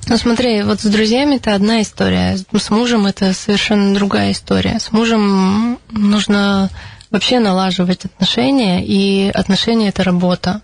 Ну 0.07 0.17
смотри, 0.17 0.61
вот 0.61 0.81
с 0.81 0.85
друзьями 0.85 1.37
это 1.37 1.55
одна 1.55 1.81
история, 1.81 2.37
с 2.37 2.69
мужем 2.69 3.07
это 3.07 3.33
совершенно 3.33 3.95
другая 3.95 4.33
история. 4.33 4.77
С 4.79 4.91
мужем 4.91 5.79
нужно 5.89 6.69
вообще 7.09 7.39
налаживать 7.39 8.05
отношения, 8.05 8.85
и 8.85 9.29
отношения 9.29 9.89
это 9.89 10.03
работа. 10.03 10.61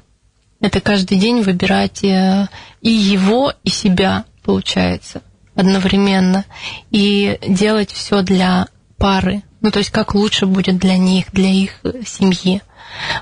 Это 0.62 0.80
каждый 0.80 1.18
день 1.18 1.42
выбирать 1.42 2.04
э, 2.04 2.50
и 2.82 2.92
его, 2.92 3.54
и 3.64 3.70
себя, 3.72 4.26
получается 4.44 5.24
одновременно 5.56 6.46
и 6.92 7.38
делать 7.48 7.92
все 7.92 8.22
для 8.22 8.68
пары. 8.98 9.44
Ну, 9.62 9.72
то 9.72 9.80
есть 9.80 9.92
как 9.92 10.14
лучше 10.14 10.46
будет 10.46 10.78
для 10.78 10.98
них, 10.98 11.32
для 11.32 11.50
их 11.50 11.82
семьи. 12.06 12.62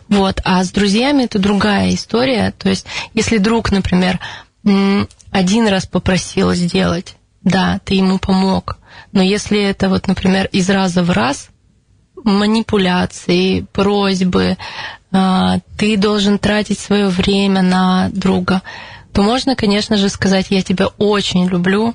Вот. 0.10 0.42
А 0.44 0.63
с 0.63 0.72
друзьями 0.72 1.24
это 1.24 1.40
другая 1.40 1.94
история. 1.94 2.54
То 2.58 2.70
есть, 2.70 2.86
если 3.13 3.38
друг, 3.38 3.72
например, 3.72 4.20
один 5.32 5.68
раз 5.68 5.86
попросил 5.86 6.54
сделать, 6.54 7.16
да, 7.44 7.80
ты 7.84 7.96
ему 7.96 8.20
помог. 8.20 8.78
Но 9.12 9.22
если 9.22 9.62
это 9.62 9.90
вот, 9.90 10.08
например, 10.08 10.48
из 10.52 10.70
раза 10.70 11.04
в 11.04 11.12
раз, 11.12 11.50
манипуляции, 12.24 13.62
просьбы, 13.74 14.58
а, 15.12 15.60
ты 15.78 15.98
должен 15.98 16.40
тратить 16.40 16.80
свое 16.80 17.10
время 17.10 17.62
на 17.62 18.10
друга, 18.10 18.62
то 19.12 19.22
можно, 19.22 19.56
конечно 19.56 19.98
же, 19.98 20.10
сказать, 20.10 20.48
я 20.50 20.62
тебя 20.62 20.88
очень 20.98 21.48
люблю, 21.48 21.94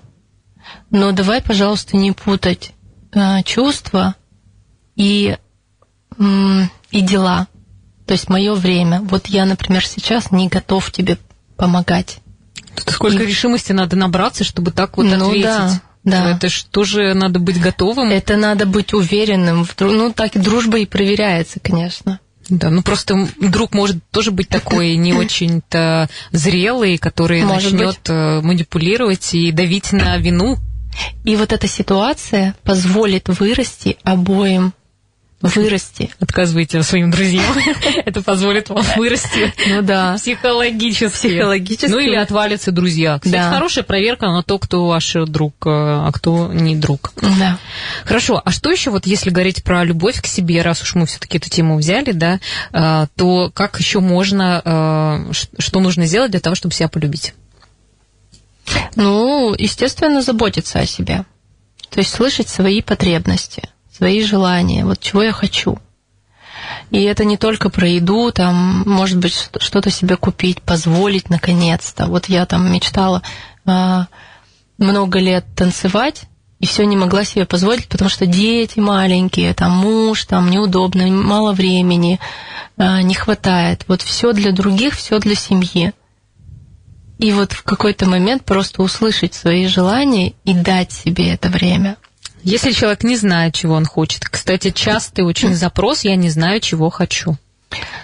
но 0.90 1.12
давай, 1.12 1.42
пожалуйста, 1.42 1.96
не 1.96 2.12
путать 2.12 2.72
э, 3.12 3.42
чувства 3.42 4.14
и, 4.96 5.36
и 6.18 7.00
дела. 7.00 7.46
То 8.06 8.12
есть 8.12 8.28
мое 8.28 8.54
время. 8.54 9.02
Вот 9.02 9.26
я, 9.26 9.44
например, 9.44 9.84
сейчас 9.86 10.30
не 10.30 10.48
готов 10.48 10.90
тебе 10.90 11.18
помогать. 11.56 12.20
Тут 12.74 12.90
сколько 12.90 13.22
и... 13.22 13.26
решимости 13.26 13.72
надо 13.72 13.96
набраться, 13.96 14.44
чтобы 14.44 14.70
так 14.70 14.96
вот 14.96 15.04
ну, 15.04 15.28
ответить. 15.28 15.44
Да. 15.44 15.80
Да. 16.04 16.30
Это 16.30 16.48
же 16.48 16.64
тоже 16.64 17.12
надо 17.12 17.38
быть 17.38 17.60
готовым. 17.60 18.10
Это 18.10 18.36
надо 18.36 18.64
быть 18.64 18.94
уверенным. 18.94 19.66
Ну, 19.78 20.12
так 20.12 20.36
и 20.36 20.38
дружба 20.38 20.78
и 20.78 20.86
проверяется, 20.86 21.60
конечно. 21.60 22.20
Да, 22.48 22.70
ну 22.70 22.82
просто 22.82 23.28
друг 23.40 23.74
может 23.74 23.96
тоже 24.10 24.30
быть 24.30 24.48
такой 24.48 24.96
не 24.96 25.12
очень-то 25.12 26.08
зрелый, 26.32 26.98
который 26.98 27.42
может 27.42 27.72
начнет 27.72 27.88
быть. 27.88 28.08
Э, 28.08 28.40
манипулировать 28.40 29.34
и 29.34 29.52
давить 29.52 29.92
на 29.92 30.16
вину. 30.16 30.56
И 31.24 31.36
вот 31.36 31.52
эта 31.52 31.68
ситуация 31.68 32.56
позволит 32.64 33.28
вырасти 33.28 33.98
обоим 34.02 34.72
вырасти. 35.40 36.10
Отказывайте 36.18 36.82
своим 36.82 37.10
друзьям. 37.10 37.44
Это 38.04 38.22
позволит 38.22 38.68
вам 38.68 38.84
вырасти. 38.96 39.52
Ну 39.68 39.82
да. 39.82 40.16
Психологически. 40.16 41.28
Психологически. 41.28 41.90
Ну 41.90 41.98
или 41.98 42.16
отвалятся 42.16 42.72
друзья. 42.72 43.18
Кстати, 43.18 43.32
да. 43.34 43.52
хорошая 43.52 43.84
проверка 43.84 44.26
на 44.26 44.42
то, 44.42 44.58
кто 44.58 44.86
ваш 44.86 45.12
друг, 45.26 45.54
э, 45.66 45.70
а 45.70 46.10
кто 46.12 46.52
не 46.52 46.76
друг. 46.76 47.12
Да. 47.20 47.58
Хорошо. 48.04 48.42
А 48.44 48.50
что 48.50 48.70
еще 48.70 48.90
вот 48.90 49.06
если 49.06 49.30
говорить 49.30 49.62
про 49.62 49.84
любовь 49.84 50.20
к 50.20 50.26
себе, 50.26 50.62
раз 50.62 50.82
уж 50.82 50.94
мы 50.94 51.06
все-таки 51.06 51.38
эту 51.38 51.48
тему 51.50 51.76
взяли, 51.78 52.12
да, 52.12 52.40
э, 52.72 53.06
то 53.14 53.50
как 53.54 53.78
еще 53.78 54.00
можно, 54.00 54.62
э, 54.64 55.32
что 55.58 55.80
нужно 55.80 56.06
сделать 56.06 56.32
для 56.32 56.40
того, 56.40 56.56
чтобы 56.56 56.74
себя 56.74 56.88
полюбить? 56.88 57.34
Ну, 58.96 59.54
естественно, 59.56 60.20
заботиться 60.20 60.80
о 60.80 60.86
себе. 60.86 61.24
То 61.90 62.00
есть 62.00 62.12
слышать 62.12 62.48
свои 62.48 62.82
потребности– 62.82 63.62
свои 63.98 64.22
желания, 64.22 64.84
вот 64.84 65.00
чего 65.00 65.24
я 65.24 65.32
хочу. 65.32 65.78
И 66.90 67.02
это 67.02 67.24
не 67.24 67.36
только 67.36 67.68
про 67.68 67.88
еду, 67.88 68.30
там, 68.32 68.84
может 68.86 69.18
быть, 69.18 69.50
что-то 69.58 69.90
себе 69.90 70.16
купить, 70.16 70.62
позволить 70.62 71.30
наконец-то. 71.30 72.06
Вот 72.06 72.26
я 72.26 72.46
там 72.46 72.72
мечтала 72.72 73.22
э, 73.66 74.00
много 74.78 75.18
лет 75.18 75.44
танцевать, 75.56 76.22
и 76.60 76.66
все 76.66 76.84
не 76.84 76.96
могла 76.96 77.24
себе 77.24 77.44
позволить, 77.44 77.88
потому 77.88 78.08
что 78.08 78.26
дети 78.26 78.78
маленькие, 78.78 79.52
там 79.52 79.72
муж, 79.72 80.24
там 80.26 80.50
неудобно, 80.50 81.06
мало 81.08 81.52
времени, 81.52 82.20
э, 82.76 83.02
не 83.02 83.14
хватает. 83.14 83.84
Вот 83.88 84.02
все 84.02 84.32
для 84.32 84.52
других, 84.52 84.94
все 84.94 85.18
для 85.18 85.34
семьи. 85.34 85.92
И 87.18 87.32
вот 87.32 87.52
в 87.52 87.64
какой-то 87.64 88.06
момент 88.08 88.44
просто 88.44 88.80
услышать 88.82 89.34
свои 89.34 89.66
желания 89.66 90.34
и 90.44 90.54
дать 90.54 90.92
себе 90.92 91.32
это 91.32 91.48
время– 91.48 91.96
если 92.42 92.72
человек 92.72 93.04
не 93.04 93.16
знает, 93.16 93.54
чего 93.54 93.74
он 93.74 93.84
хочет. 93.84 94.28
Кстати, 94.28 94.70
частый 94.70 95.24
очень 95.24 95.54
запрос 95.54 96.02
«я 96.04 96.16
не 96.16 96.30
знаю, 96.30 96.60
чего 96.60 96.90
хочу». 96.90 97.36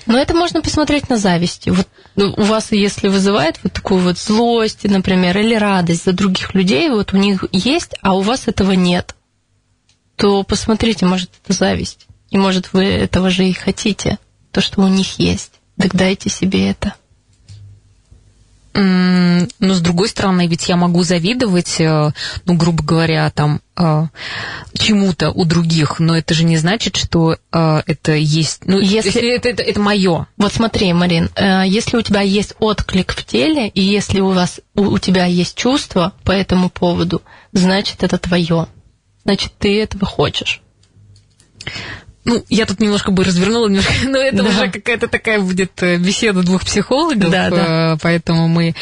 Но 0.06 0.18
это 0.18 0.34
можно 0.34 0.60
посмотреть 0.60 1.08
на 1.08 1.16
зависти. 1.16 1.70
Вот 1.70 1.88
ну, 2.16 2.34
у 2.36 2.42
вас, 2.42 2.70
если 2.72 3.08
вызывает 3.08 3.58
вот 3.62 3.72
такую 3.72 4.00
вот 4.02 4.18
злость, 4.18 4.84
например, 4.84 5.38
или 5.38 5.54
радость 5.54 6.04
за 6.04 6.12
других 6.12 6.54
людей, 6.54 6.90
вот 6.90 7.12
у 7.12 7.16
них 7.16 7.44
есть, 7.52 7.94
а 8.02 8.14
у 8.14 8.20
вас 8.20 8.46
этого 8.46 8.72
нет, 8.72 9.14
то 10.16 10.42
посмотрите, 10.42 11.06
может, 11.06 11.30
это 11.42 11.54
зависть. 11.54 12.06
И 12.30 12.36
может, 12.38 12.72
вы 12.72 12.84
этого 12.84 13.30
же 13.30 13.48
и 13.48 13.52
хотите, 13.52 14.18
то, 14.52 14.60
что 14.60 14.82
у 14.82 14.88
них 14.88 15.18
есть. 15.18 15.52
Так 15.78 15.94
дайте 15.94 16.30
себе 16.30 16.70
это. 16.70 16.94
Но 18.74 19.74
с 19.74 19.80
другой 19.80 20.08
стороны, 20.08 20.48
ведь 20.48 20.68
я 20.68 20.76
могу 20.76 21.04
завидовать, 21.04 21.80
э, 21.80 22.10
ну, 22.44 22.54
грубо 22.54 22.82
говоря, 22.82 23.30
там, 23.30 23.60
э, 23.76 24.06
чему-то 24.76 25.30
у 25.30 25.44
других, 25.44 26.00
но 26.00 26.16
это 26.16 26.34
же 26.34 26.44
не 26.44 26.56
значит, 26.56 26.96
что 26.96 27.36
э, 27.52 27.82
это 27.86 28.12
есть, 28.12 28.62
ну, 28.66 28.80
если, 28.80 29.10
если 29.10 29.36
это, 29.36 29.48
это, 29.48 29.62
это 29.62 29.78
мое. 29.78 30.26
Вот 30.36 30.52
смотри, 30.52 30.92
Марин, 30.92 31.30
если 31.66 31.96
у 31.96 32.02
тебя 32.02 32.22
есть 32.22 32.54
отклик 32.58 33.12
в 33.12 33.24
теле, 33.24 33.68
и 33.68 33.80
если 33.80 34.18
у 34.18 34.30
вас 34.30 34.60
у, 34.74 34.82
у 34.82 34.98
тебя 34.98 35.26
есть 35.26 35.56
чувство 35.56 36.12
по 36.24 36.32
этому 36.32 36.68
поводу, 36.68 37.22
значит, 37.52 38.02
это 38.02 38.18
твое. 38.18 38.66
Значит, 39.24 39.52
ты 39.58 39.80
этого 39.80 40.04
хочешь. 40.04 40.60
Ну, 42.24 42.42
я 42.48 42.64
тут 42.64 42.80
немножко 42.80 43.10
бы 43.10 43.22
развернула, 43.22 43.68
немножко, 43.68 43.92
но 44.08 44.18
это 44.18 44.42
да. 44.42 44.48
уже 44.48 44.70
какая-то 44.70 45.08
такая 45.08 45.40
будет 45.40 45.82
э, 45.82 45.98
беседа 45.98 46.42
двух 46.42 46.64
психологов, 46.64 47.30
да, 47.30 47.50
да. 47.50 47.94
Э, 47.94 47.98
поэтому 48.00 48.48
мы... 48.48 48.74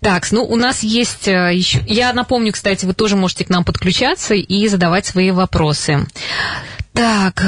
Так, 0.00 0.30
ну, 0.30 0.44
у 0.44 0.56
нас 0.56 0.84
есть 0.84 1.26
э, 1.26 1.52
еще... 1.52 1.82
Я 1.86 2.12
напомню, 2.12 2.52
кстати, 2.52 2.86
вы 2.86 2.94
тоже 2.94 3.16
можете 3.16 3.44
к 3.44 3.48
нам 3.48 3.64
подключаться 3.64 4.34
и 4.34 4.68
задавать 4.68 5.04
свои 5.04 5.32
вопросы. 5.32 6.06
Так, 6.92 7.42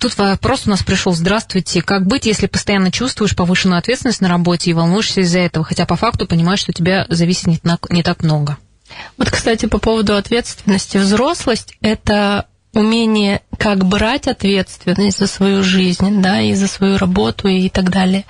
тут 0.00 0.18
вопрос 0.18 0.62
у 0.66 0.70
нас 0.70 0.82
пришел. 0.82 1.12
Здравствуйте. 1.12 1.80
Как 1.80 2.06
быть, 2.06 2.26
если 2.26 2.48
постоянно 2.48 2.90
чувствуешь 2.90 3.36
повышенную 3.36 3.78
ответственность 3.78 4.20
на 4.20 4.28
работе 4.28 4.70
и 4.70 4.74
волнуешься 4.74 5.20
из-за 5.20 5.38
этого, 5.38 5.64
хотя 5.64 5.86
по 5.86 5.94
факту 5.94 6.26
понимаешь, 6.26 6.58
что 6.58 6.72
у 6.72 6.74
тебя 6.74 7.06
зависит 7.08 7.46
не 7.46 7.58
так, 7.58 7.88
не 7.90 8.02
так 8.02 8.24
много? 8.24 8.56
Вот, 9.16 9.30
кстати, 9.30 9.66
по 9.66 9.78
поводу 9.78 10.16
ответственности. 10.16 10.96
Взрослость– 10.98 11.76
это 11.80 12.46
умение 12.72 13.42
как 13.58 13.84
брать 13.84 14.26
ответственность 14.28 15.18
за 15.18 15.26
свою 15.26 15.62
жизнь, 15.62 16.22
да, 16.22 16.40
и 16.40 16.54
за 16.54 16.68
свою 16.68 16.98
работу 16.98 17.48
и 17.48 17.68
так 17.68 17.90
далее, 17.90 18.24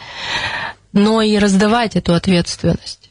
но 0.93 1.23
и 1.23 1.39
раздавать 1.39 1.97
эту 1.97 2.15
ответственность. 2.15 3.11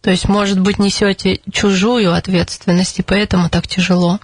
То 0.00 0.10
есть, 0.10 0.28
может 0.28 0.60
быть, 0.60 0.78
несете 0.78 1.40
чужую 1.52 2.14
ответственность, 2.14 2.98
и 2.98 3.02
поэтому 3.02 3.50
так 3.50 3.66
тяжело. 3.66 4.20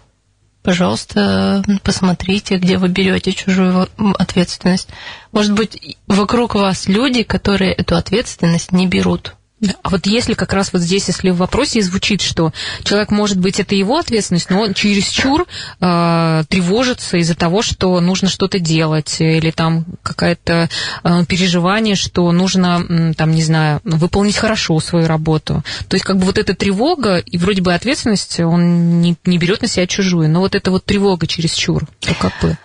Пожалуйста, 0.62 1.62
посмотрите, 1.82 2.56
где 2.56 2.78
вы 2.78 2.88
берете 2.88 3.32
чужую 3.32 3.86
ответственность. 4.18 4.88
Может 5.30 5.52
быть, 5.52 5.98
вокруг 6.06 6.54
вас 6.54 6.88
люди, 6.88 7.22
которые 7.22 7.74
эту 7.74 7.96
ответственность 7.96 8.72
не 8.72 8.86
берут. 8.86 9.34
А 9.82 9.90
вот 9.90 10.06
если 10.06 10.34
как 10.34 10.52
раз 10.52 10.72
вот 10.72 10.82
здесь, 10.82 11.08
если 11.08 11.30
в 11.30 11.36
вопросе 11.36 11.82
звучит, 11.82 12.20
что 12.20 12.52
человек, 12.82 13.10
может 13.10 13.38
быть, 13.38 13.60
это 13.60 13.74
его 13.74 13.98
ответственность, 13.98 14.50
но 14.50 14.62
он 14.62 14.74
чересчур 14.74 15.46
э, 15.80 16.44
тревожится 16.48 17.16
из-за 17.18 17.34
того, 17.34 17.62
что 17.62 18.00
нужно 18.00 18.28
что-то 18.28 18.58
делать, 18.58 19.16
или 19.20 19.50
там 19.50 19.84
какое-то 20.02 20.68
э, 21.02 21.24
переживание, 21.26 21.94
что 21.94 22.30
нужно, 22.32 23.14
там, 23.16 23.32
не 23.32 23.42
знаю, 23.42 23.80
выполнить 23.84 24.36
хорошо 24.36 24.80
свою 24.80 25.06
работу. 25.06 25.62
То 25.88 25.94
есть 25.94 26.04
как 26.04 26.18
бы 26.18 26.24
вот 26.24 26.38
эта 26.38 26.54
тревога, 26.54 27.18
и 27.18 27.38
вроде 27.38 27.62
бы 27.62 27.74
ответственность 27.74 28.40
он 28.40 29.00
не, 29.00 29.16
не 29.24 29.38
берет 29.38 29.62
на 29.62 29.68
себя 29.68 29.86
чужую, 29.86 30.28
но 30.30 30.40
вот 30.40 30.54
эта 30.54 30.70
вот 30.70 30.84
тревога 30.84 31.26
чересчур, 31.26 31.86
как 32.20 32.32
бы... 32.42 32.56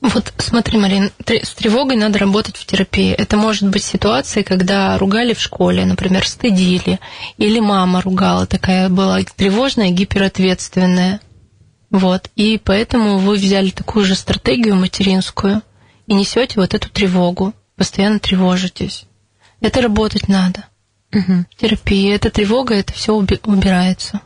Вот 0.00 0.32
смотри, 0.38 0.78
Марин, 0.78 1.10
с 1.26 1.54
тревогой 1.54 1.96
надо 1.96 2.20
работать 2.20 2.56
в 2.56 2.64
терапии. 2.64 3.10
Это 3.12 3.36
может 3.36 3.68
быть 3.68 3.82
ситуация, 3.82 4.44
когда 4.44 4.96
ругали 4.96 5.34
в 5.34 5.40
школе, 5.40 5.84
например, 5.84 6.26
стыдили, 6.26 7.00
или 7.36 7.58
мама 7.58 8.00
ругала, 8.00 8.46
такая 8.46 8.88
была 8.88 9.20
тревожная, 9.22 9.90
гиперответственная. 9.90 11.20
Вот. 11.90 12.30
И 12.36 12.60
поэтому 12.62 13.18
вы 13.18 13.34
взяли 13.34 13.70
такую 13.70 14.04
же 14.04 14.14
стратегию 14.14 14.76
материнскую 14.76 15.62
и 16.06 16.14
несете 16.14 16.60
вот 16.60 16.74
эту 16.74 16.88
тревогу, 16.90 17.52
постоянно 17.76 18.20
тревожитесь. 18.20 19.04
Это 19.60 19.80
работать 19.82 20.28
надо. 20.28 20.66
Угу. 21.12 21.46
Терапия, 21.56 22.14
эта 22.14 22.30
тревога, 22.30 22.74
это 22.74 22.92
все 22.92 23.14
убирается. 23.14 24.20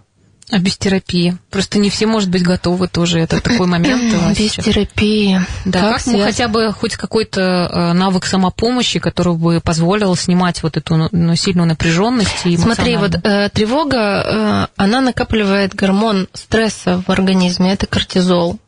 А 0.52 0.58
без 0.58 0.76
терапии? 0.76 1.38
Просто 1.50 1.78
не 1.78 1.88
все, 1.88 2.06
может 2.06 2.28
быть, 2.28 2.42
готовы 2.42 2.86
тоже. 2.86 3.20
Это 3.20 3.40
такой 3.40 3.66
момент. 3.66 4.02
Без 4.36 4.36
сейчас. 4.36 4.66
терапии. 4.66 5.40
Да, 5.64 5.80
как, 5.80 5.92
как 5.92 6.00
связ... 6.02 6.26
хотя 6.26 6.48
бы 6.48 6.70
хоть 6.74 6.94
какой-то 6.94 7.40
э, 7.40 7.92
навык 7.94 8.26
самопомощи, 8.26 8.98
который 8.98 9.34
бы 9.34 9.62
позволил 9.64 10.14
снимать 10.14 10.62
вот 10.62 10.76
эту 10.76 11.08
ну, 11.10 11.36
сильную 11.36 11.66
напряженность. 11.66 12.44
И 12.44 12.58
Смотри, 12.58 12.98
вот 12.98 13.14
э, 13.24 13.48
тревога, 13.48 13.96
э, 13.96 14.66
она 14.76 15.00
накапливает 15.00 15.74
гормон 15.74 16.28
стресса 16.34 17.02
в 17.06 17.10
организме, 17.10 17.72
это 17.72 17.86
кортизол. 17.86 18.58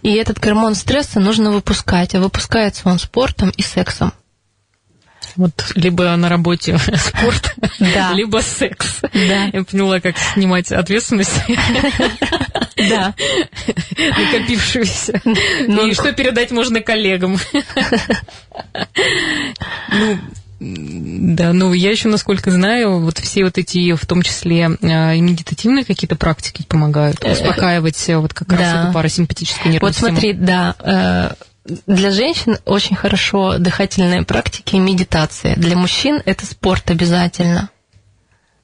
И 0.00 0.14
этот 0.14 0.38
гормон 0.38 0.74
стресса 0.74 1.20
нужно 1.20 1.50
выпускать, 1.50 2.14
а 2.14 2.20
выпускается 2.20 2.88
он 2.88 2.98
спортом 2.98 3.50
и 3.50 3.62
сексом. 3.62 4.14
Вот 5.36 5.52
либо 5.74 6.14
на 6.16 6.28
работе 6.28 6.78
спорт, 6.96 7.54
да. 7.78 8.12
либо 8.12 8.38
секс. 8.38 9.00
Да. 9.12 9.50
Я 9.52 9.64
поняла, 9.64 10.00
как 10.00 10.16
снимать 10.18 10.70
ответственность. 10.72 11.40
Да. 12.88 13.14
Накопившуюся. 13.98 15.20
Ну, 15.68 15.86
И 15.86 15.92
что 15.92 16.14
передать 16.14 16.50
можно 16.50 16.80
коллегам. 16.80 17.38
Ну, 19.90 20.18
да, 20.60 21.54
ну 21.54 21.72
я 21.72 21.90
еще, 21.90 22.08
насколько 22.08 22.50
знаю, 22.50 23.00
вот 23.00 23.18
все 23.18 23.44
вот 23.44 23.56
эти, 23.56 23.94
в 23.94 24.04
том 24.04 24.20
числе 24.20 24.70
э, 24.82 25.16
и 25.16 25.20
медитативные 25.22 25.86
какие-то 25.86 26.16
практики 26.16 26.62
помогают 26.68 27.24
э, 27.24 27.32
успокаивать 27.32 28.08
э, 28.10 28.18
вот 28.18 28.34
как 28.34 28.48
да. 28.48 28.56
раз 28.56 28.84
эту 28.84 28.92
парасимпатическую 28.92 29.72
нервную 29.72 29.94
Вот 29.94 29.98
смотри, 29.98 30.34
да, 30.34 31.34
для 31.64 32.10
женщин 32.10 32.58
очень 32.64 32.96
хорошо 32.96 33.58
дыхательные 33.58 34.24
практики 34.24 34.76
и 34.76 34.78
медитация. 34.78 35.54
Для 35.56 35.76
мужчин 35.76 36.22
это 36.24 36.46
спорт 36.46 36.90
обязательно. 36.90 37.70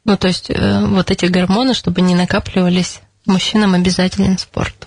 Ну, 0.05 0.17
то 0.17 0.29
есть 0.29 0.51
э, 0.51 0.87
вот 0.87 1.11
эти 1.11 1.27
гормоны, 1.27 1.75
чтобы 1.75 2.01
не 2.01 2.15
накапливались, 2.15 3.01
мужчинам 3.27 3.75
обязателен 3.75 4.39
спорт. 4.39 4.87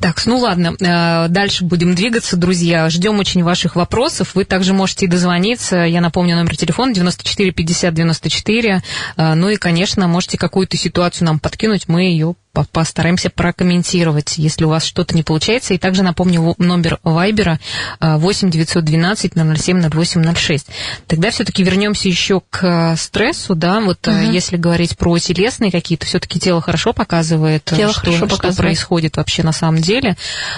Так, 0.00 0.24
ну 0.26 0.38
ладно, 0.38 0.74
э, 0.78 1.28
дальше 1.28 1.64
будем 1.64 1.94
двигаться, 1.94 2.36
друзья. 2.36 2.88
Ждем 2.90 3.18
очень 3.18 3.42
ваших 3.42 3.76
вопросов. 3.76 4.34
Вы 4.34 4.44
также 4.44 4.72
можете 4.72 5.06
дозвониться. 5.06 5.76
Я 5.76 6.00
напомню 6.00 6.36
номер 6.36 6.56
телефона 6.56 6.94
94 6.94 7.52
50 7.52 7.94
94. 7.94 8.82
Ну 9.16 9.48
и, 9.48 9.56
конечно, 9.56 10.08
можете 10.08 10.38
какую-то 10.38 10.76
ситуацию 10.76 11.26
нам 11.26 11.38
подкинуть, 11.38 11.88
мы 11.88 12.02
ее 12.02 12.34
постараемся 12.72 13.30
прокомментировать, 13.30 14.36
если 14.36 14.64
у 14.64 14.68
вас 14.68 14.84
что-то 14.84 15.14
не 15.14 15.22
получается. 15.22 15.74
И 15.74 15.78
также 15.78 16.02
напомню 16.02 16.54
номер 16.58 16.98
Вайбера 17.02 17.58
8 18.00 18.50
912 18.50 19.32
007 19.34 19.80
0806. 19.88 20.66
Тогда 21.06 21.30
все-таки 21.30 21.62
вернемся 21.62 22.08
еще 22.08 22.42
к 22.50 22.94
стрессу, 22.96 23.54
да, 23.54 23.80
вот 23.80 24.06
угу. 24.06 24.16
если 24.16 24.56
говорить 24.56 24.96
про 24.98 25.18
телесные 25.18 25.70
какие-то, 25.70 26.04
все-таки 26.06 26.38
тело 26.38 26.60
хорошо 26.60 26.92
показывает, 26.92 27.64
тело 27.64 27.92
что, 27.92 28.00
хорошо 28.00 28.26
показывает. 28.26 28.54
что 28.54 28.62
происходит 28.62 29.16
вообще 29.22 29.42
на 29.42 29.52
самом 29.52 29.80
деле. 29.80 30.16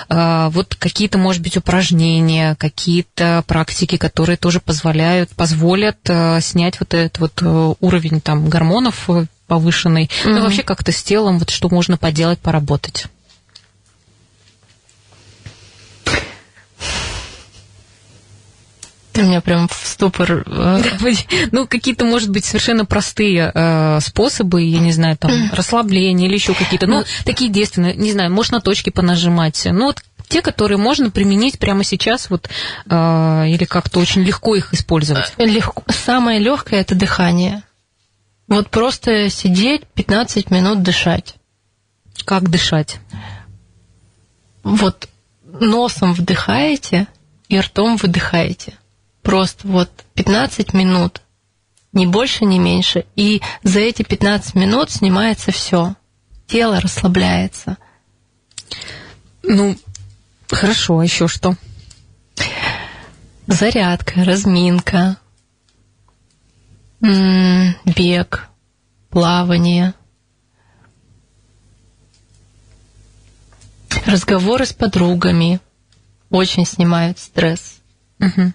А, 0.09 0.51
вот 0.51 0.75
какие-то, 0.75 1.19
может 1.19 1.43
быть, 1.43 1.57
упражнения, 1.57 2.57
какие-то 2.57 3.45
практики, 3.47 3.97
которые 3.97 4.37
тоже 4.37 4.61
позволяют, 4.61 5.31
позволят 5.31 5.99
а, 6.09 6.41
снять 6.41 6.81
вот 6.81 6.95
этот 6.95 7.19
вот 7.19 7.43
э, 7.43 7.75
уровень 7.81 8.21
там 8.21 8.49
гормонов 8.49 9.09
э, 9.11 9.27
повышенный, 9.47 10.05
mm-hmm. 10.05 10.31
ну 10.31 10.43
вообще 10.43 10.63
как-то 10.63 10.91
с 10.91 11.03
телом, 11.03 11.39
вот 11.39 11.51
что 11.51 11.69
можно 11.69 11.97
поделать, 11.97 12.39
поработать. 12.39 13.07
Ты 19.15 19.23
меня 19.23 19.41
прям 19.41 19.69
в 19.69 19.75
ступор... 19.75 20.43
Э. 20.45 20.83
Ну, 21.53 21.69
какие-то, 21.69 22.05
может 22.05 22.31
быть, 22.31 22.45
совершенно 22.45 22.85
простые 22.85 23.53
э, 23.55 24.01
способы, 24.01 24.63
я 24.63 24.81
не 24.81 24.91
знаю, 24.91 25.17
там, 25.17 25.31
расслабление 25.53 26.27
или 26.27 26.35
еще 26.35 26.53
какие-то, 26.53 26.89
ну, 26.89 27.05
такие 27.25 27.49
действенные, 27.49 27.95
не 27.95 28.11
знаю, 28.11 28.33
можно 28.33 28.61
точки 28.61 28.91
понажимать. 28.91 29.69
Ну, 29.71 29.87
вот 29.87 30.03
те, 30.29 30.43
которые 30.43 30.79
можно 30.79 31.13
применить 31.13 31.61
прямо 31.61 31.85
сейчас, 31.85 32.29
вот, 32.29 32.49
э, 32.87 33.45
или 33.47 33.65
как-то 33.65 34.01
очень 34.01 34.23
легко 34.23 34.57
их 34.57 34.75
использовать. 34.75 35.33
Легко. 35.39 35.85
Самое 35.89 36.41
легкое 36.41 36.81
это 36.81 36.97
дыхание. 36.97 37.63
Вот 38.49 38.69
просто 38.69 39.31
сидеть 39.31 39.83
15 39.95 40.51
минут 40.51 40.83
дышать. 40.83 41.37
Как 42.25 42.51
дышать? 42.51 42.99
Вот 44.65 45.09
носом 45.45 46.15
вдыхаете 46.15 47.07
и 47.49 47.61
ртом 47.61 47.97
выдыхаете. 47.97 48.75
Просто 49.25 49.67
вот 49.67 49.91
15 50.15 50.73
минут, 50.73 51.21
ни 51.93 52.07
больше, 52.07 52.45
ни 52.45 52.59
меньше. 52.59 53.07
И 53.17 53.43
за 53.65 53.81
эти 53.81 54.03
15 54.03 54.55
минут 54.55 54.91
снимается 54.91 55.51
все. 55.51 55.97
Тело 56.47 56.81
расслабляется. 56.81 57.79
Ну, 59.43 59.77
хорошо, 60.49 61.01
а 61.01 61.05
еще 61.05 61.27
что? 61.27 61.57
зарядка, 63.47 64.25
разминка, 64.25 65.19
бег, 67.01 68.49
плавание, 69.11 69.95
разговоры 74.07 74.67
с 74.67 74.73
подругами 74.73 75.61
очень 76.31 76.67
снимают 76.67 77.19
стресс. 77.19 77.81
Угу. 78.21 78.53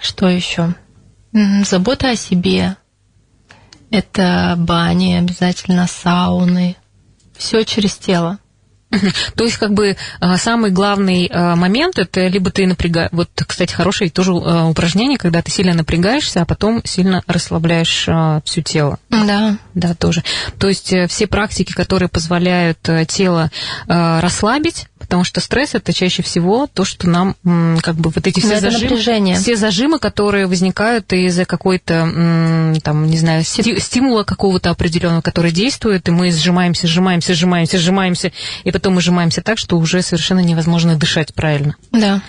Что 0.00 0.28
еще? 0.28 0.74
Забота 1.32 2.10
о 2.10 2.16
себе. 2.16 2.76
Это 3.90 4.54
бани, 4.56 5.14
обязательно 5.14 5.86
сауны. 5.86 6.76
Все 7.36 7.64
через 7.64 7.94
тело. 7.96 8.38
То 9.36 9.44
есть, 9.44 9.56
как 9.56 9.72
бы, 9.72 9.96
а, 10.20 10.36
самый 10.36 10.70
главный 10.70 11.26
а, 11.32 11.56
момент 11.56 11.98
это 11.98 12.26
либо 12.26 12.50
ты 12.50 12.66
напрягаешь... 12.66 13.10
Вот, 13.12 13.30
кстати, 13.46 13.72
хорошее 13.72 14.10
тоже 14.10 14.32
а, 14.32 14.66
упражнение, 14.66 15.18
когда 15.18 15.42
ты 15.42 15.50
сильно 15.50 15.74
напрягаешься, 15.74 16.42
а 16.42 16.44
потом 16.44 16.82
сильно 16.84 17.22
расслабляешь 17.26 18.08
все 18.44 18.62
тело. 18.62 18.98
Да. 19.08 19.56
Да, 19.74 19.94
тоже. 19.94 20.22
То 20.58 20.68
есть, 20.68 20.92
э, 20.92 21.06
все 21.06 21.26
практики, 21.26 21.72
которые 21.72 22.08
позволяют 22.08 22.86
э, 22.88 23.04
тело 23.06 23.50
расслабить, 23.86 24.86
потому 25.12 25.24
что 25.24 25.42
стресс 25.42 25.74
это 25.74 25.92
чаще 25.92 26.22
всего 26.22 26.66
то, 26.66 26.86
что 26.86 27.06
нам 27.06 27.36
как 27.82 27.96
бы 27.96 28.08
вот 28.08 28.26
эти 28.26 28.40
все 28.40 28.58
зажимы, 28.60 29.34
все 29.34 29.56
зажимы, 29.56 29.98
которые 29.98 30.46
возникают 30.46 31.12
из-за 31.12 31.44
какой-то 31.44 32.74
там 32.82 33.06
не 33.10 33.18
знаю 33.18 33.44
стимула 33.44 34.22
какого-то 34.22 34.70
определенного, 34.70 35.20
который 35.20 35.52
действует, 35.52 36.08
и 36.08 36.10
мы 36.10 36.32
сжимаемся, 36.32 36.86
сжимаемся, 36.86 37.34
сжимаемся, 37.34 37.76
сжимаемся, 37.76 38.32
и 38.64 38.70
потом 38.70 38.94
мы 38.94 39.02
сжимаемся 39.02 39.42
так, 39.42 39.58
что 39.58 39.76
уже 39.76 40.00
совершенно 40.00 40.40
невозможно 40.40 40.96
дышать 40.96 41.34
правильно. 41.34 41.76
Да. 41.90 42.22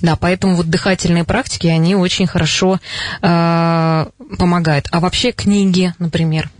Да, 0.00 0.14
поэтому 0.14 0.54
вот 0.54 0.70
дыхательные 0.70 1.24
практики 1.24 1.66
они 1.66 1.96
очень 1.96 2.28
хорошо 2.28 2.78
э, 3.20 4.06
помогают. 4.38 4.86
А 4.92 5.00
вообще 5.00 5.32
книги, 5.32 5.92
например. 5.98 6.50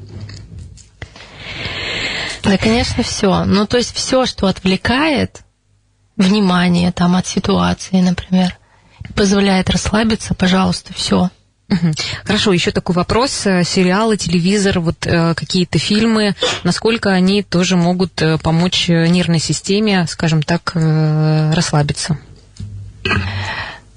Да, 2.43 2.59
конечно, 2.59 3.05
все. 3.05 3.45
Ну, 3.45 3.65
то 3.69 3.77
есть 3.77 3.95
все, 3.95 4.27
что 4.27 4.49
отвлекает, 4.49 5.43
внимание 6.19 6.93
там 6.93 7.17
от 7.17 7.27
ситуации, 7.27 8.01
например, 8.01 8.59
позволяет 9.15 9.71
расслабиться, 9.71 10.35
пожалуйста, 10.35 10.93
все. 10.93 11.31
Хорошо, 12.25 12.53
еще 12.53 12.71
такой 12.71 12.95
вопрос. 12.95 13.47
Э, 13.47 13.63
сериалы, 13.63 14.17
телевизор, 14.17 14.81
вот 14.81 15.07
э, 15.07 15.35
какие-то 15.35 15.79
фильмы, 15.79 16.35
насколько 16.65 17.11
они 17.11 17.43
тоже 17.43 17.77
могут 17.77 18.23
э, 18.23 18.39
помочь 18.39 18.89
нервной 18.89 19.39
системе, 19.39 20.07
скажем 20.09 20.43
так, 20.43 20.73
расслабиться? 20.75 22.19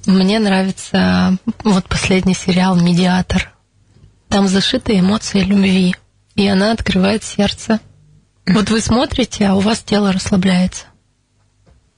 Мне 0.05 0.39
нравится 0.39 1.37
вот 1.63 1.85
последний 1.85 2.33
сериал 2.33 2.75
«Медиатор». 2.75 3.53
Там 4.27 4.47
зашиты 4.47 4.99
эмоции 4.99 5.41
любви, 5.41 5.95
и 6.35 6.47
она 6.47 6.71
открывает 6.71 7.23
сердце. 7.23 7.79
Вот 8.47 8.69
вы 8.69 8.81
смотрите, 8.81 9.45
а 9.45 9.55
у 9.55 9.59
вас 9.59 9.79
тело 9.79 10.11
расслабляется. 10.11 10.85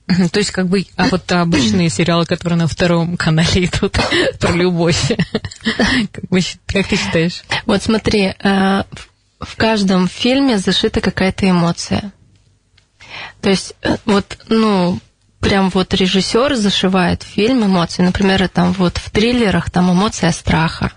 То 0.31 0.39
есть, 0.39 0.51
как 0.51 0.67
бы, 0.67 0.85
а 0.95 1.07
вот 1.09 1.31
обычные 1.31 1.89
сериалы, 1.89 2.25
которые 2.25 2.57
на 2.57 2.67
втором 2.67 3.17
канале 3.17 3.65
идут 3.65 3.97
про 4.39 4.51
любовь, 4.51 5.11
как, 6.11 6.23
вы, 6.29 6.41
как 6.65 6.87
ты 6.87 6.95
считаешь? 6.97 7.43
Вот 7.65 7.81
смотри, 7.81 8.33
э, 8.37 8.83
в 9.39 9.55
каждом 9.55 10.07
фильме 10.07 10.57
зашита 10.57 11.01
какая-то 11.01 11.49
эмоция. 11.49 12.11
То 13.41 13.49
есть, 13.49 13.75
э, 13.81 13.97
вот, 14.05 14.37
ну, 14.49 14.99
прям 15.39 15.69
вот 15.69 15.93
режиссер 15.93 16.55
зашивает 16.55 17.23
фильм 17.23 17.65
эмоции. 17.65 18.01
Например, 18.01 18.47
там 18.49 18.73
вот 18.73 18.97
в 18.97 19.09
триллерах 19.11 19.69
там 19.69 19.91
эмоция 19.91 20.31
страха. 20.31 20.91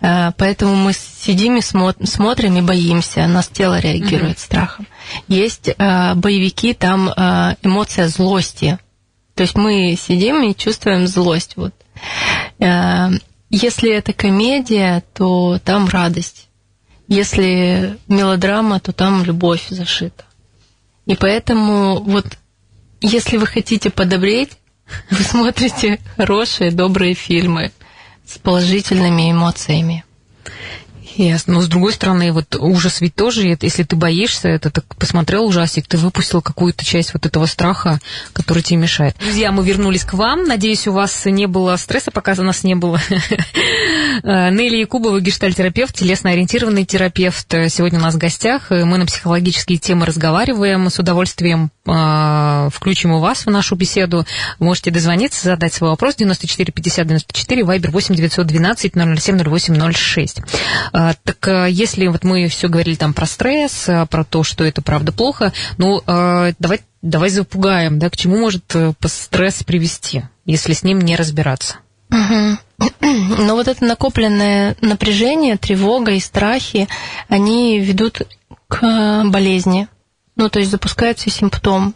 Э, 0.00 0.32
поэтому 0.36 0.74
мы 0.74 0.92
сидим 0.92 1.56
и 1.56 1.60
смотрим 1.60 2.56
и 2.56 2.62
боимся, 2.62 3.26
нас 3.26 3.48
тело 3.48 3.78
реагирует 3.78 4.36
mm-hmm. 4.36 4.44
страхом. 4.44 4.86
Есть 5.28 5.68
э, 5.68 6.14
боевики, 6.14 6.74
там 6.74 7.08
э, 7.08 7.56
эмоция 7.62 8.08
злости. 8.08 8.78
То 9.34 9.42
есть 9.42 9.56
мы 9.56 9.96
сидим 10.00 10.42
и 10.42 10.56
чувствуем 10.56 11.06
злость. 11.06 11.56
Вот. 11.56 11.74
Если 13.50 13.92
это 13.92 14.14
комедия, 14.14 15.04
то 15.12 15.58
там 15.62 15.88
радость. 15.88 16.48
Если 17.06 17.98
мелодрама, 18.08 18.80
то 18.80 18.94
там 18.94 19.24
любовь 19.24 19.66
зашита. 19.68 20.24
И 21.04 21.14
поэтому 21.16 22.00
вот 22.00 22.26
если 23.02 23.36
вы 23.36 23.46
хотите 23.46 23.90
подобреть, 23.90 24.52
вы 25.10 25.22
смотрите 25.22 26.00
хорошие, 26.16 26.70
добрые 26.70 27.12
фильмы 27.12 27.72
с 28.26 28.38
положительными 28.38 29.30
эмоциями. 29.30 30.04
Ясно. 31.16 31.54
Но 31.54 31.60
с 31.62 31.68
другой 31.68 31.92
стороны, 31.92 32.30
вот 32.32 32.56
ужас 32.56 33.00
ведь 33.00 33.14
тоже, 33.14 33.56
если 33.60 33.82
ты 33.84 33.96
боишься, 33.96 34.48
это 34.48 34.70
так 34.70 34.84
посмотрел 34.96 35.46
ужасик, 35.46 35.86
ты 35.86 35.96
выпустил 35.96 36.42
какую-то 36.42 36.84
часть 36.84 37.14
вот 37.14 37.24
этого 37.24 37.46
страха, 37.46 38.00
который 38.34 38.62
тебе 38.62 38.80
мешает. 38.80 39.16
Друзья, 39.18 39.50
мы 39.50 39.64
вернулись 39.64 40.04
к 40.04 40.12
вам. 40.12 40.44
Надеюсь, 40.44 40.86
у 40.86 40.92
вас 40.92 41.24
не 41.24 41.46
было 41.46 41.76
стресса, 41.76 42.10
пока 42.10 42.34
у 42.38 42.42
нас 42.42 42.64
не 42.64 42.74
было. 42.74 43.00
Э, 44.22 44.50
Нелли 44.50 44.78
Якубова, 44.78 45.20
гештальтерапевт, 45.20 45.94
телесно-ориентированный 45.94 46.86
терапевт. 46.86 47.48
Сегодня 47.68 47.98
у 47.98 48.02
нас 48.02 48.14
в 48.14 48.18
гостях. 48.18 48.70
Мы 48.70 48.96
на 48.96 49.04
психологические 49.04 49.78
темы 49.78 50.06
разговариваем. 50.06 50.88
С 50.88 50.98
удовольствием 50.98 51.70
э, 51.86 52.68
включим 52.72 53.12
у 53.12 53.20
вас 53.20 53.44
в 53.44 53.50
нашу 53.50 53.76
беседу. 53.76 54.24
Можете 54.58 54.90
дозвониться, 54.90 55.44
задать 55.44 55.74
свой 55.74 55.90
вопрос. 55.90 56.16
94 56.16 56.72
50 56.72 57.06
94, 57.06 57.64
вайбер 57.64 57.90
8 57.90 58.14
912 58.14 58.92
007 58.94 59.38
08 59.44 59.92
06. 59.92 60.40
А, 61.06 61.14
так 61.14 61.46
а, 61.46 61.66
если 61.66 62.08
вот 62.08 62.24
мы 62.24 62.48
все 62.48 62.68
говорили 62.68 62.96
там 62.96 63.14
про 63.14 63.26
стресс, 63.26 63.88
а, 63.88 64.06
про 64.06 64.24
то, 64.24 64.42
что 64.42 64.64
это 64.64 64.82
правда 64.82 65.12
плохо, 65.12 65.52
ну 65.78 66.02
давай, 66.04 66.80
давай 67.02 67.30
запугаем, 67.30 67.98
да, 67.98 68.10
к 68.10 68.16
чему 68.16 68.38
может 68.38 68.74
э, 68.74 68.92
стресс 69.04 69.62
привести, 69.62 70.24
если 70.44 70.72
с 70.72 70.82
ним 70.82 71.00
не 71.00 71.14
разбираться? 71.14 71.76
Но 72.10 72.58
вот 73.54 73.68
это 73.68 73.84
накопленное 73.84 74.76
напряжение, 74.80 75.56
тревога 75.56 76.12
и 76.12 76.20
страхи, 76.20 76.88
они 77.28 77.78
ведут 77.78 78.22
к 78.68 79.24
болезни. 79.26 79.88
Ну, 80.34 80.48
то 80.48 80.58
есть 80.58 80.70
запускается 80.70 81.30
симптом. 81.30 81.94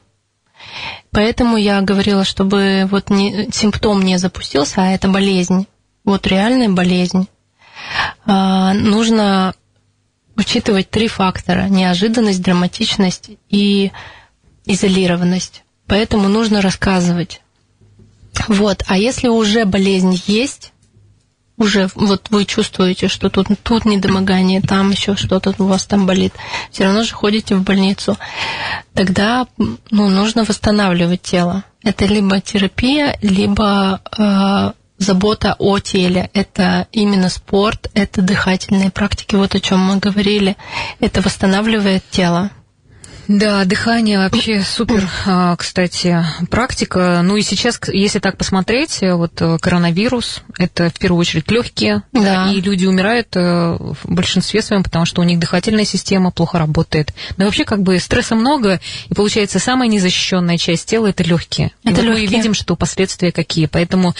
Поэтому 1.11 1.57
я 1.57 1.81
говорила, 1.81 2.25
чтобы 2.25 2.88
вот 2.90 3.11
не, 3.11 3.49
симптом 3.53 4.03
не 4.03 4.18
запустился, 4.18 4.83
а 4.83 4.90
это 4.92 5.09
болезнь. 5.09 5.66
Вот 6.05 6.27
реальная 6.27 6.68
болезнь. 6.68 7.29
А, 8.27 8.75
нужно 8.75 9.55
учитывать 10.37 10.91
три 10.91 11.09
фактора. 11.09 11.69
Неожиданность, 11.69 12.43
драматичность 12.43 13.31
и 13.49 13.93
изолированность. 14.65 15.65
Поэтому 15.87 16.29
нужно 16.29 16.63
рассказывать. 16.63 17.43
Вот. 18.49 18.85
А 18.87 18.97
если 18.97 19.29
уже 19.29 19.65
болезнь 19.65 20.21
есть, 20.27 20.73
уже 21.61 21.91
вот 21.95 22.29
вы 22.31 22.47
чувствуете, 22.47 23.09
что 23.09 23.29
тут, 23.29 23.49
тут 23.63 23.85
недомогание, 23.85 24.63
там 24.63 24.91
еще 24.91 25.15
что-то 25.15 25.55
у 25.59 25.67
вас 25.67 25.85
там 25.85 26.07
болит, 26.07 26.33
все 26.71 26.85
равно 26.85 27.03
же 27.03 27.15
ходите 27.15 27.55
в 27.55 27.63
больницу, 27.63 28.17
тогда 28.95 29.47
ну, 29.59 30.09
нужно 30.09 30.45
восстанавливать 30.45 31.23
тело. 31.23 31.65
Это 31.83 32.07
либо 32.07 32.41
терапия, 32.41 33.19
либо 33.21 34.01
э, 34.17 34.73
забота 35.01 35.57
о 35.59 35.79
теле. 35.81 36.31
Это 36.35 36.87
именно 36.93 37.29
спорт, 37.29 37.91
это 37.95 38.23
дыхательные 38.23 38.91
практики, 38.91 39.35
вот 39.35 39.55
о 39.55 39.61
чем 39.61 39.81
мы 39.81 39.97
говорили. 39.97 40.57
Это 41.01 41.21
восстанавливает 41.23 42.05
тело. 42.11 42.51
Да, 43.31 43.64
дыхание 43.64 44.19
вообще 44.19 44.61
супер, 44.61 45.09
а, 45.25 45.55
кстати, 45.55 46.19
практика. 46.51 47.21
Ну 47.23 47.37
и 47.37 47.43
сейчас, 47.43 47.79
если 47.87 48.19
так 48.19 48.37
посмотреть, 48.37 48.99
вот 49.03 49.40
э, 49.40 49.57
коронавирус, 49.61 50.43
это 50.59 50.90
в 50.90 50.95
первую 50.95 51.21
очередь 51.21 51.49
легкие, 51.49 52.03
да. 52.12 52.51
и 52.51 52.61
люди 52.61 52.87
умирают 52.87 53.29
э, 53.37 53.40
в 53.40 53.99
большинстве 54.03 54.62
своем, 54.62 54.83
потому 54.83 55.05
что 55.05 55.21
у 55.21 55.25
них 55.25 55.38
дыхательная 55.38 55.85
система 55.85 56.33
плохо 56.33 56.59
работает. 56.59 57.14
Но 57.37 57.45
вообще 57.45 57.64
как 57.64 57.83
бы 57.83 58.01
стресса 58.01 58.35
много, 58.35 58.81
и 59.09 59.14
получается 59.14 59.61
самая 59.61 59.88
незащищенная 59.88 60.59
часть 60.59 60.87
тела 60.87 61.07
это 61.07 61.23
легкие. 61.23 61.71
Это 61.85 62.01
и 62.01 62.09
вот 62.09 62.16
мы 62.16 62.27
видим, 62.27 62.53
что 62.53 62.75
последствия 62.75 63.31
какие. 63.31 63.66
Поэтому 63.66 64.12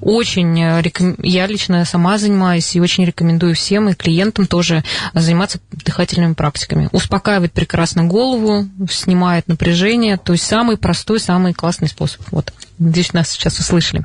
очень 0.00 0.62
э, 0.62 0.80
реком... 0.82 1.16
я 1.20 1.48
лично 1.48 1.84
сама 1.84 2.16
занимаюсь 2.16 2.76
и 2.76 2.80
очень 2.80 3.04
рекомендую 3.06 3.56
всем 3.56 3.88
и 3.88 3.94
клиентам 3.94 4.46
тоже 4.46 4.84
заниматься 5.14 5.58
дыхательными 5.72 6.34
практиками. 6.34 6.88
Успокаивает 6.92 7.52
прекрасно 7.52 8.04
голову, 8.04 8.51
снимает 8.90 9.48
напряжение. 9.48 10.16
То 10.16 10.32
есть 10.32 10.44
самый 10.44 10.76
простой, 10.76 11.20
самый 11.20 11.52
классный 11.52 11.88
способ. 11.88 12.20
Вот. 12.30 12.52
Здесь 12.78 13.12
нас 13.12 13.30
сейчас 13.30 13.58
услышали. 13.58 14.04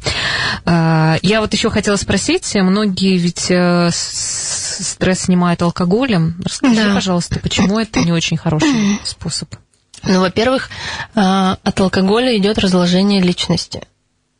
А, 0.65 1.17
я 1.21 1.41
вот 1.41 1.53
еще 1.53 1.69
хотела 1.69 1.95
спросить, 1.95 2.55
многие 2.55 3.17
ведь 3.17 3.49
э, 3.49 3.89
стресс 3.91 5.21
снимают 5.21 5.61
алкоголем. 5.61 6.35
Расскажи, 6.43 6.75
да. 6.75 6.93
пожалуйста, 6.93 7.39
почему 7.39 7.79
это 7.79 8.01
не 8.01 8.11
очень 8.11 8.37
хороший 8.37 8.99
способ? 9.03 9.53
Ну, 10.03 10.21
во-первых, 10.21 10.69
от 11.15 11.79
алкоголя 11.79 12.37
идет 12.37 12.59
разложение 12.59 13.21
личности. 13.21 13.81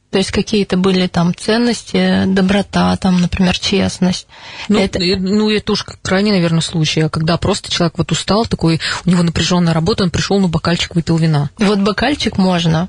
То 0.10 0.20
есть 0.20 0.32
какие-то 0.32 0.78
были 0.78 1.08
там 1.08 1.36
ценности, 1.36 2.24
доброта, 2.28 2.96
там, 2.96 3.22
например, 3.22 3.60
честность. 3.60 4.28
Ну, 4.70 4.80
это, 4.80 5.00
ну, 5.00 5.50
это 5.50 5.74
уж 5.74 5.84
крайне, 6.02 6.32
наверное, 6.32 6.62
случай, 6.62 7.02
а 7.02 7.10
когда 7.10 7.38
просто 7.38 7.70
человек 7.70 7.98
вот 7.98 8.12
устал, 8.12 8.46
такой, 8.46 8.80
у 9.06 9.10
него 9.10 9.24
напряженная 9.24 9.74
работа, 9.74 10.04
он 10.04 10.10
пришел, 10.10 10.40
ну, 10.40 10.48
бокальчик 10.48 10.96
выпил 10.96 11.18
вина. 11.18 11.50
Вот 11.58 11.80
бокальчик 11.80 12.38
можно, 12.38 12.88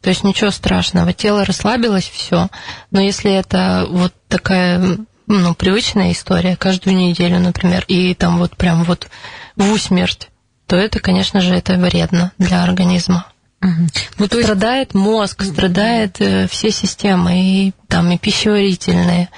то 0.00 0.10
есть 0.10 0.24
ничего 0.24 0.50
страшного, 0.50 1.12
тело 1.12 1.44
расслабилось, 1.44 2.10
все. 2.12 2.48
Но 2.90 3.00
если 3.00 3.32
это 3.32 3.86
вот 3.88 4.12
такая 4.26 4.98
ну, 5.26 5.54
привычная 5.54 6.10
история, 6.10 6.56
каждую 6.56 6.96
неделю, 6.96 7.38
например, 7.38 7.84
и 7.86 8.14
там 8.14 8.38
вот 8.38 8.56
прям 8.56 8.82
вот 8.82 9.08
в 9.54 9.70
усмерть, 9.70 10.28
то 10.66 10.76
это, 10.76 10.98
конечно 10.98 11.40
же, 11.40 11.54
это 11.54 11.74
вредно 11.74 12.32
для 12.38 12.64
организма. 12.64 13.26
Угу. 13.62 13.86
Ну, 14.18 14.28
то 14.28 14.36
есть... 14.36 14.48
Страдает 14.48 14.94
мозг, 14.94 15.42
страдает 15.44 16.20
э, 16.20 16.48
все 16.48 16.70
системы, 16.70 17.32
и 17.34 17.72
там 17.88 18.10
и 18.10 18.18
пищеварительные, 18.18 19.28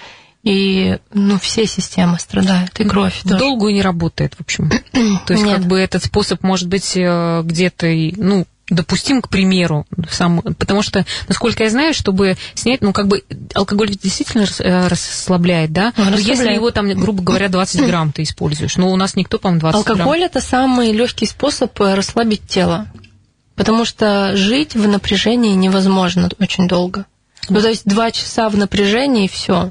и 0.45 0.99
ну, 1.13 1.39
все 1.39 1.67
системы 1.67 2.19
страдают, 2.19 2.79
и 2.79 2.85
кровь 2.85 3.21
тоже. 3.23 3.39
Долгую 3.39 3.75
не 3.75 3.83
работает, 3.83 4.35
в 4.35 4.41
общем. 4.41 4.71
То 5.27 5.33
есть, 5.33 5.45
Нет. 5.45 5.59
как 5.59 5.67
бы 5.67 5.79
этот 5.79 6.05
способ 6.05 6.43
может 6.43 6.69
быть 6.69 6.97
э, 6.97 7.43
где-то, 7.45 7.87
ну, 8.17 8.47
допустим, 8.69 9.23
к 9.23 9.29
примеру, 9.29 9.87
сам, 10.11 10.41
потому 10.41 10.83
что, 10.83 11.05
насколько 11.29 11.65
я 11.65 11.71
знаю, 11.71 11.95
чтобы 11.95 12.37
снять, 12.55 12.81
ну, 12.81 12.93
как 12.93 13.09
бы, 13.09 13.25
алкоголь 13.55 13.91
действительно 13.91 14.47
э, 14.59 14.87
расслабляет, 14.89 15.73
да? 15.73 15.93
Но 15.97 16.17
если 16.17 16.53
его 16.53 16.71
там, 16.71 16.89
грубо 16.91 17.23
говоря, 17.23 17.49
20 17.49 17.81
грамм 17.87 18.13
ты 18.13 18.23
используешь, 18.23 18.77
но 18.77 18.91
у 18.91 18.97
нас 18.97 19.17
никто, 19.17 19.39
по-моему, 19.39 19.61
20 19.61 19.77
алкоголь 19.77 19.97
грамм. 19.97 20.09
Алкоголь– 20.09 20.25
это 20.27 20.41
самый 20.41 20.93
легкий 20.93 21.27
способ 21.27 21.79
расслабить 21.79 22.47
тело. 22.47 22.87
Потому 23.55 23.85
что 23.85 24.37
жить 24.37 24.75
в 24.75 24.89
напряжении 24.89 25.55
невозможно 25.55 26.31
очень 26.39 26.69
долго. 26.69 27.07
Ну, 27.49 27.61
то 27.61 27.69
есть 27.69 27.85
два 27.85 28.11
часа 28.11 28.49
в 28.49 28.57
напряжении 28.57 29.27
и 29.27 29.29
все. 29.29 29.71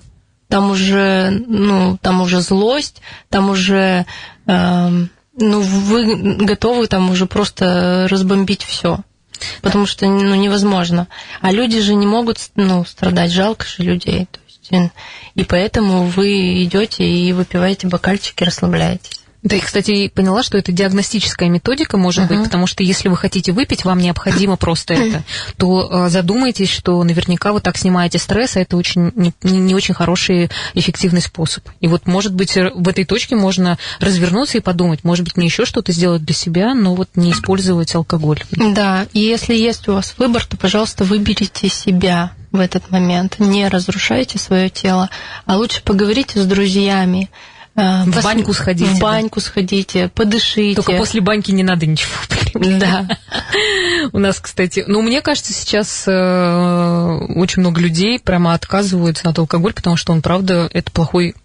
Там 0.49 0.71
уже, 0.71 1.29
ну, 1.31 1.97
там 2.01 2.21
уже 2.21 2.41
злость, 2.41 3.01
там 3.29 3.49
уже, 3.49 4.05
э, 4.47 4.89
ну, 5.37 5.61
вы 5.61 6.35
готовы 6.45 6.87
там 6.87 7.09
уже 7.09 7.25
просто 7.25 8.07
разбомбить 8.09 8.63
все. 8.63 8.99
Потому 9.61 9.85
что 9.85 10.05
ну, 10.05 10.35
невозможно. 10.35 11.07
А 11.39 11.51
люди 11.51 11.79
же 11.79 11.95
не 11.95 12.05
могут 12.05 12.37
ну, 12.55 12.85
страдать, 12.85 13.31
жалко 13.31 13.65
же 13.65 13.83
людей. 13.83 14.27
То 14.29 14.39
есть, 14.45 14.91
и 15.35 15.43
поэтому 15.43 16.03
вы 16.03 16.63
идете 16.63 17.03
и 17.03 17.33
выпиваете 17.33 17.87
бокальчики, 17.87 18.43
расслабляетесь. 18.43 19.20
Да, 19.43 19.55
и, 19.55 19.59
кстати, 19.59 20.07
поняла, 20.07 20.43
что 20.43 20.57
это 20.57 20.71
диагностическая 20.71 21.49
методика 21.49 21.97
может 21.97 22.25
uh-huh. 22.25 22.35
быть, 22.35 22.43
потому 22.43 22.67
что 22.67 22.83
если 22.83 23.09
вы 23.09 23.17
хотите 23.17 23.51
выпить, 23.51 23.85
вам 23.85 23.97
необходимо 23.97 24.55
просто 24.55 24.93
это, 24.93 25.23
то 25.57 26.05
э, 26.05 26.09
задумайтесь, 26.09 26.69
что 26.69 27.03
наверняка 27.03 27.51
вы 27.51 27.59
так 27.59 27.75
снимаете 27.77 28.19
стресс, 28.19 28.55
а 28.55 28.59
это 28.59 28.77
очень 28.77 29.11
не, 29.15 29.33
не 29.41 29.73
очень 29.73 29.95
хороший 29.95 30.51
эффективный 30.75 31.21
способ. 31.21 31.67
И 31.79 31.87
вот, 31.87 32.05
может 32.05 32.35
быть, 32.35 32.55
в 32.55 32.87
этой 32.87 33.03
точке 33.03 33.35
можно 33.35 33.79
развернуться 33.99 34.59
и 34.59 34.61
подумать, 34.61 35.03
может 35.03 35.25
быть, 35.25 35.37
мне 35.37 35.47
еще 35.47 35.65
что-то 35.65 35.91
сделать 35.91 36.23
для 36.23 36.35
себя, 36.35 36.75
но 36.75 36.93
вот 36.93 37.09
не 37.15 37.31
использовать 37.31 37.95
алкоголь. 37.95 38.43
Да, 38.51 39.07
и 39.13 39.19
если 39.19 39.55
есть 39.55 39.87
у 39.87 39.93
вас 39.93 40.13
выбор, 40.17 40.45
то, 40.45 40.55
пожалуйста, 40.55 41.03
выберите 41.03 41.67
себя 41.67 42.31
в 42.51 42.59
этот 42.59 42.91
момент. 42.91 43.39
Не 43.39 43.67
разрушайте 43.69 44.37
свое 44.37 44.69
тело, 44.69 45.09
а 45.45 45.57
лучше 45.57 45.81
поговорите 45.83 46.39
с 46.41 46.45
друзьями, 46.45 47.29
а, 47.75 48.03
в 48.05 48.23
баньку 48.23 48.53
сходите. 48.53 48.91
В 48.91 48.99
баньку 48.99 49.39
да. 49.39 49.45
сходите, 49.45 50.09
подышите. 50.13 50.75
Только 50.75 50.97
после 50.97 51.21
баньки 51.21 51.51
не 51.51 51.63
надо 51.63 51.85
ничего 51.85 52.11
Да. 52.53 53.07
У 54.11 54.19
нас, 54.19 54.39
кстати, 54.39 54.83
ну, 54.87 55.01
мне 55.01 55.21
кажется, 55.21 55.53
сейчас 55.53 56.03
э, 56.05 57.19
очень 57.35 57.61
много 57.61 57.79
людей 57.79 58.19
прямо 58.19 58.53
отказываются 58.53 59.29
от 59.29 59.39
алкоголя, 59.39 59.73
потому 59.73 59.95
что 59.95 60.11
он, 60.11 60.21
правда, 60.21 60.69
это 60.73 60.91
плохой, 60.91 61.35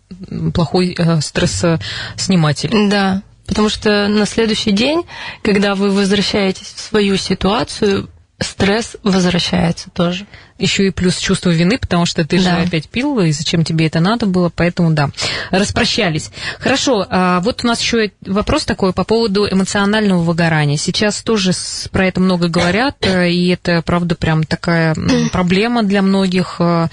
плохой 0.53 0.97
э, 0.99 1.21
стрессосниматель. 1.21 2.71
Да, 2.89 3.23
потому 3.47 3.69
что 3.69 4.09
на 4.09 4.27
следующий 4.27 4.73
день, 4.73 5.05
когда 5.43 5.77
вы 5.77 5.91
возвращаетесь 5.91 6.73
в 6.75 6.81
свою 6.81 7.17
ситуацию, 7.17 8.09
стресс 8.38 8.96
возвращается 9.03 9.88
тоже. 9.90 10.27
Еще 10.59 10.87
и 10.87 10.90
плюс 10.90 11.18
чувство 11.18 11.51
вины, 11.51 11.79
потому 11.79 12.07
что 12.07 12.25
ты 12.27 12.37
да. 12.38 12.42
же 12.42 12.66
опять 12.66 12.88
пил, 12.88 13.18
и 13.20 13.33
зачем 13.33 13.64
тебе 13.64 13.87
это 13.87 14.01
надо 14.01 14.27
было, 14.27 14.51
поэтому 14.55 14.90
да. 14.90 15.11
Распрощались. 15.51 16.31
Хорошо, 16.59 17.07
а 17.11 17.40
вот 17.40 17.64
у 17.64 17.66
нас 17.66 17.81
еще 17.81 18.11
вопрос 18.22 18.64
такой 18.64 18.92
по 18.92 19.05
поводу 19.05 19.46
эмоционального 19.46 20.22
выгорания. 20.22 20.77
Сейчас 20.77 21.22
тоже 21.22 21.53
про 21.90 22.07
это 22.07 22.20
много 22.20 22.49
говорят, 22.49 22.96
э, 23.01 23.31
и 23.31 23.49
это, 23.49 23.83
правда, 23.83 24.14
прям 24.14 24.44
такая 24.44 24.94
проблема 25.33 25.83
для 25.83 26.03
многих. 26.03 26.57
Э, 26.59 26.88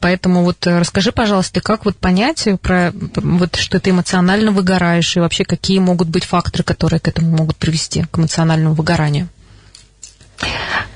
поэтому 0.00 0.42
вот 0.44 0.66
расскажи, 0.66 1.10
пожалуйста, 1.10 1.60
как 1.60 1.84
вот 1.84 1.96
понять, 1.96 2.48
про, 2.62 2.92
вот, 2.92 3.56
что 3.56 3.80
ты 3.80 3.90
эмоционально 3.90 4.52
выгораешь, 4.52 5.16
и 5.16 5.20
вообще 5.20 5.44
какие 5.44 5.78
могут 5.78 6.08
быть 6.08 6.24
факторы, 6.24 6.64
которые 6.64 7.00
к 7.00 7.08
этому 7.08 7.36
могут 7.36 7.56
привести, 7.56 8.04
к 8.10 8.18
эмоциональному 8.18 8.74
выгоранию? 8.74 9.28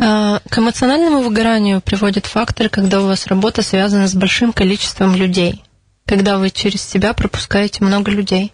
А, 0.01 0.41
к 0.49 0.59
эмоциональному 0.59 1.21
выгоранию 1.21 1.81
приводят 1.81 2.27
факторы, 2.27 2.69
когда 2.69 3.01
у 3.01 3.07
вас 3.07 3.27
работа 3.27 3.63
связана 3.63 4.07
с 4.09 4.15
большим 4.15 4.53
количеством 4.53 5.15
людей, 5.15 5.63
когда 6.07 6.39
вы 6.39 6.51
через 6.51 6.83
себя 6.83 7.13
пропускаете 7.15 7.85
много 7.85 8.11
людей 8.11 8.53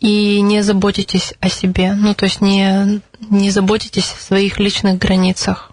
и 0.00 0.40
не 0.40 0.62
заботитесь 0.62 1.34
о 1.40 1.48
себе, 1.48 1.94
ну 1.94 2.14
то 2.14 2.24
есть 2.24 2.40
не, 2.40 3.00
не 3.30 3.50
заботитесь 3.50 4.12
о 4.12 4.22
своих 4.22 4.58
личных 4.58 4.98
границах. 4.98 5.72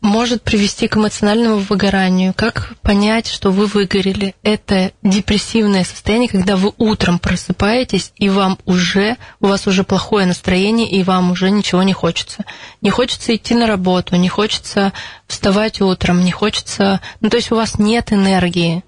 Может 0.00 0.42
привести 0.42 0.88
к 0.88 0.96
эмоциональному 0.96 1.56
выгоранию. 1.58 2.32
Как 2.34 2.72
понять, 2.80 3.26
что 3.26 3.50
вы 3.50 3.66
выгорели? 3.66 4.34
Это 4.42 4.92
депрессивное 5.02 5.84
состояние, 5.84 6.30
когда 6.30 6.56
вы 6.56 6.72
утром 6.78 7.18
просыпаетесь, 7.18 8.12
и 8.16 8.30
вам 8.30 8.58
уже, 8.64 9.18
у 9.40 9.48
вас 9.48 9.66
уже 9.66 9.84
плохое 9.84 10.24
настроение, 10.24 10.88
и 10.88 11.02
вам 11.02 11.30
уже 11.32 11.50
ничего 11.50 11.82
не 11.82 11.92
хочется. 11.92 12.46
Не 12.80 12.88
хочется 12.88 13.36
идти 13.36 13.54
на 13.54 13.66
работу, 13.66 14.16
не 14.16 14.30
хочется 14.30 14.94
вставать 15.26 15.82
утром, 15.82 16.24
не 16.24 16.32
хочется... 16.32 17.02
Ну, 17.20 17.28
то 17.28 17.36
есть 17.36 17.52
у 17.52 17.56
вас 17.56 17.78
нет 17.78 18.10
энергии. 18.10 18.82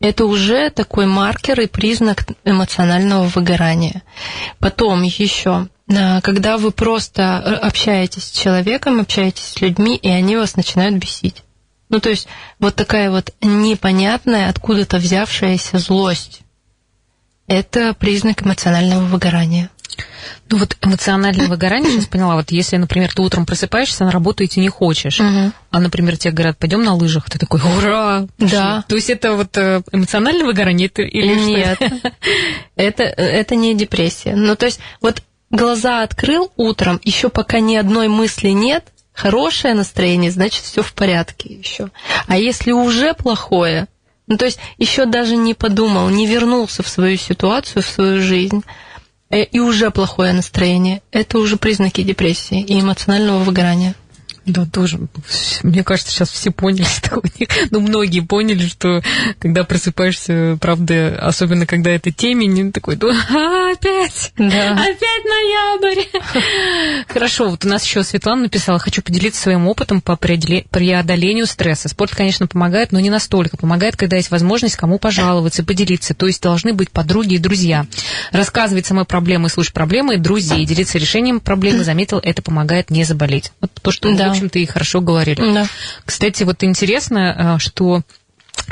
Это 0.00 0.24
уже 0.24 0.70
такой 0.70 1.04
маркер 1.04 1.60
и 1.60 1.66
признак 1.66 2.24
эмоционального 2.44 3.24
выгорания. 3.24 4.02
Потом 4.58 5.02
еще 5.02 5.68
когда 6.22 6.58
вы 6.58 6.70
просто 6.70 7.22
э, 7.22 7.54
общаетесь 7.54 8.24
с 8.24 8.30
человеком, 8.30 9.00
общаетесь 9.00 9.44
с 9.44 9.60
людьми, 9.60 9.96
и 9.96 10.08
они 10.08 10.36
вас 10.36 10.56
начинают 10.56 10.96
бесить. 10.96 11.42
Ну, 11.88 12.00
то 12.00 12.08
есть 12.08 12.26
вот 12.58 12.74
такая 12.74 13.10
вот 13.10 13.34
непонятная, 13.42 14.48
откуда-то 14.48 14.96
взявшаяся 14.96 15.78
злость. 15.78 16.40
Это 17.46 17.92
признак 17.94 18.42
эмоционального 18.42 19.04
выгорания. 19.04 19.68
Ну 20.48 20.58
вот 20.58 20.76
эмоциональное 20.82 21.48
выгорание, 21.48 21.90
сейчас 21.90 22.06
поняла, 22.06 22.36
вот 22.36 22.50
если, 22.50 22.76
например, 22.76 23.12
ты 23.12 23.20
утром 23.22 23.44
просыпаешься, 23.44 24.04
на 24.04 24.10
работу 24.10 24.44
идти 24.44 24.60
не 24.60 24.68
хочешь, 24.68 25.20
угу. 25.20 25.52
а, 25.70 25.80
например, 25.80 26.16
тебе 26.16 26.32
говорят, 26.32 26.58
пойдем 26.58 26.82
на 26.82 26.94
лыжах, 26.94 27.28
ты 27.28 27.38
такой, 27.38 27.60
ура! 27.60 28.26
Да. 28.38 28.84
То 28.88 28.94
есть 28.94 29.10
это 29.10 29.34
вот 29.34 29.56
э, 29.56 29.82
эмоциональное 29.92 30.46
выгорание 30.46 30.88
это, 30.88 31.02
или 31.02 31.34
Нет, 31.34 31.78
это, 32.76 33.02
это 33.02 33.54
не 33.54 33.74
депрессия. 33.74 34.34
Ну 34.34 34.56
то 34.56 34.66
есть 34.66 34.80
вот 35.00 35.22
глаза 35.52 36.02
открыл 36.02 36.50
утром, 36.56 37.00
еще 37.04 37.28
пока 37.28 37.60
ни 37.60 37.76
одной 37.76 38.08
мысли 38.08 38.48
нет, 38.48 38.92
хорошее 39.12 39.74
настроение, 39.74 40.32
значит, 40.32 40.64
все 40.64 40.82
в 40.82 40.92
порядке 40.94 41.54
еще. 41.54 41.90
А 42.26 42.36
если 42.36 42.72
уже 42.72 43.14
плохое, 43.14 43.86
ну, 44.26 44.36
то 44.36 44.46
есть 44.46 44.58
еще 44.78 45.04
даже 45.04 45.36
не 45.36 45.54
подумал, 45.54 46.08
не 46.08 46.26
вернулся 46.26 46.82
в 46.82 46.88
свою 46.88 47.16
ситуацию, 47.18 47.82
в 47.82 47.86
свою 47.86 48.20
жизнь, 48.20 48.64
э, 49.30 49.44
и 49.44 49.60
уже 49.60 49.90
плохое 49.90 50.32
настроение, 50.32 51.02
это 51.12 51.38
уже 51.38 51.56
признаки 51.56 52.02
депрессии 52.02 52.60
и 52.60 52.80
эмоционального 52.80 53.38
выгорания. 53.40 53.94
Да, 54.44 54.66
тоже. 54.66 54.98
Мне 55.62 55.84
кажется, 55.84 56.12
сейчас 56.12 56.30
все 56.30 56.50
поняли, 56.50 56.84
что 56.96 57.22
ну, 57.70 57.80
многие 57.80 58.20
поняли, 58.20 58.66
что 58.66 59.02
когда 59.38 59.64
просыпаешься, 59.64 60.58
правда, 60.60 61.18
особенно 61.20 61.66
когда 61.66 61.90
это 61.90 62.10
темень, 62.10 62.72
такой, 62.72 62.98
ну, 63.00 63.10
а, 63.10 63.72
опять, 63.72 64.32
да. 64.36 64.72
опять 64.72 65.24
ноябрь. 65.24 67.04
Хорошо, 67.08 67.50
вот 67.50 67.64
у 67.64 67.68
нас 67.68 67.84
еще 67.84 68.02
Светлана 68.02 68.42
написала, 68.42 68.78
хочу 68.78 69.02
поделиться 69.02 69.42
своим 69.42 69.68
опытом 69.68 70.00
по 70.00 70.16
преодолению 70.16 71.46
стресса. 71.46 71.88
Спорт, 71.88 72.14
конечно, 72.14 72.46
помогает, 72.46 72.92
но 72.92 73.00
не 73.00 73.10
настолько. 73.10 73.56
Помогает, 73.56 73.96
когда 73.96 74.16
есть 74.16 74.30
возможность 74.30 74.76
кому 74.76 74.98
пожаловаться, 74.98 75.64
поделиться. 75.64 76.14
То 76.14 76.26
есть 76.26 76.42
должны 76.42 76.72
быть 76.72 76.90
подруги 76.90 77.34
и 77.34 77.38
друзья. 77.38 77.86
Рассказывать 78.32 78.86
самой 78.86 79.04
проблемы, 79.04 79.48
слушать 79.48 79.72
проблемы 79.72 80.18
друзей, 80.18 80.64
делиться 80.64 80.98
решением 80.98 81.40
проблемы, 81.40 81.84
заметил, 81.84 82.18
это 82.22 82.42
помогает 82.42 82.90
не 82.90 83.04
заболеть. 83.04 83.52
Вот 83.60 83.70
то, 83.80 83.90
что 83.90 84.14
да 84.14 84.31
общем-то, 84.32 84.58
и 84.58 84.66
хорошо 84.66 85.00
говорили. 85.00 85.54
Да. 85.54 85.66
Кстати, 86.04 86.42
вот 86.42 86.62
интересно, 86.64 87.56
э, 87.56 87.58
что 87.58 88.02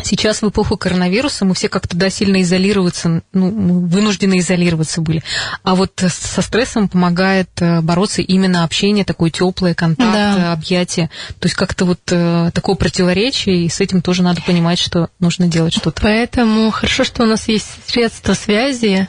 Сейчас 0.05 0.41
в 0.41 0.49
эпоху 0.49 0.77
коронавируса 0.77 1.45
мы 1.45 1.55
все 1.55 1.69
как-то 1.69 1.97
да, 1.97 2.11
сильно 2.11 2.41
изолироваться, 2.43 3.23
ну, 3.33 3.51
вынуждены 3.87 4.39
изолироваться 4.39 5.01
были. 5.01 5.23
А 5.63 5.75
вот 5.75 5.93
со 5.99 6.43
стрессом 6.43 6.89
помогает 6.89 7.51
э, 7.61 7.81
бороться 7.81 8.23
именно 8.23 8.65
общение, 8.65 9.05
такое 9.05 9.31
теплое, 9.31 9.75
контакт, 9.75 10.13
да. 10.13 10.53
объятие. 10.53 11.11
То 11.39 11.47
есть 11.47 11.57
как-то 11.57 11.85
вот 11.85 12.01
э, 12.11 12.51
такое 12.55 12.77
противоречие, 12.77 13.65
и 13.65 13.69
с 13.69 13.81
этим 13.81 14.01
тоже 14.01 14.23
надо 14.23 14.41
понимать, 14.43 14.79
что 14.79 15.11
нужно 15.19 15.49
делать 15.49 15.75
что-то. 15.75 16.01
Поэтому 16.03 16.71
хорошо, 16.71 17.05
что 17.05 17.25
у 17.25 17.27
нас 17.27 17.49
есть 17.49 17.69
средства 17.87 18.35
связи, 18.35 19.09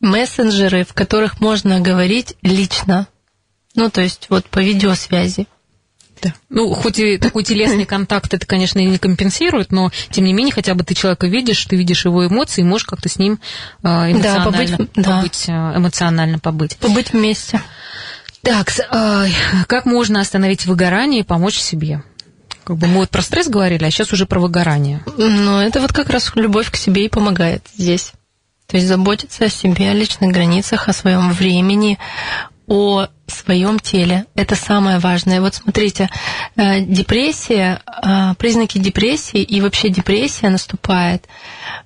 мессенджеры, 0.00 0.84
в 0.84 0.94
которых 0.94 1.40
можно 1.40 1.80
говорить 1.80 2.36
лично. 2.42 3.06
Ну, 3.74 3.90
то 3.90 4.00
есть 4.00 4.26
вот 4.30 4.46
по 4.46 4.60
видеосвязи. 4.60 5.46
Да. 6.24 6.32
Ну, 6.48 6.72
хоть 6.72 6.98
и 6.98 7.18
такой 7.18 7.44
телесный 7.44 7.84
контакт 7.84 8.32
это, 8.32 8.46
конечно, 8.46 8.78
и 8.78 8.86
не 8.86 8.96
компенсирует, 8.96 9.70
но 9.72 9.90
тем 10.10 10.24
не 10.24 10.32
менее, 10.32 10.54
хотя 10.54 10.74
бы 10.74 10.82
ты 10.82 10.94
человека 10.94 11.26
видишь, 11.26 11.62
ты 11.66 11.76
видишь 11.76 12.06
его 12.06 12.26
эмоции, 12.26 12.62
и 12.62 12.64
можешь 12.64 12.86
как-то 12.86 13.10
с 13.10 13.18
ним 13.18 13.38
эмоционально 13.82 14.22
да, 14.22 14.44
побыть, 14.44 14.76
побыть 14.94 15.44
да. 15.46 15.76
эмоционально 15.76 16.38
побыть. 16.38 16.76
Побыть 16.78 17.12
вместе. 17.12 17.60
Так, 18.40 18.70
как 19.66 19.84
можно 19.84 20.20
остановить 20.20 20.64
выгорание 20.64 21.20
и 21.20 21.24
помочь 21.24 21.58
себе? 21.58 22.02
Как 22.64 22.78
бы 22.78 22.86
мы 22.86 23.00
вот 23.00 23.10
про 23.10 23.20
стресс 23.20 23.48
говорили, 23.48 23.84
а 23.84 23.90
сейчас 23.90 24.14
уже 24.14 24.24
про 24.24 24.40
выгорание. 24.40 25.02
Ну, 25.18 25.58
это 25.60 25.82
вот 25.82 25.92
как 25.92 26.08
раз 26.08 26.32
любовь 26.34 26.70
к 26.70 26.76
себе 26.76 27.04
и 27.04 27.10
помогает 27.10 27.62
здесь. 27.76 28.12
То 28.66 28.78
есть 28.78 28.88
заботиться 28.88 29.44
о 29.44 29.50
себе, 29.50 29.90
о 29.90 29.92
личных 29.92 30.32
границах, 30.32 30.88
о 30.88 30.94
своем 30.94 31.32
времени, 31.32 31.98
о 32.66 33.06
своем 33.26 33.78
теле. 33.78 34.26
Это 34.34 34.54
самое 34.54 34.98
важное. 34.98 35.40
Вот 35.40 35.54
смотрите, 35.54 36.08
э, 36.56 36.80
депрессия, 36.80 37.80
э, 37.86 38.34
признаки 38.36 38.78
депрессии 38.78 39.42
и 39.42 39.60
вообще 39.60 39.88
депрессия 39.88 40.50
наступает 40.50 41.26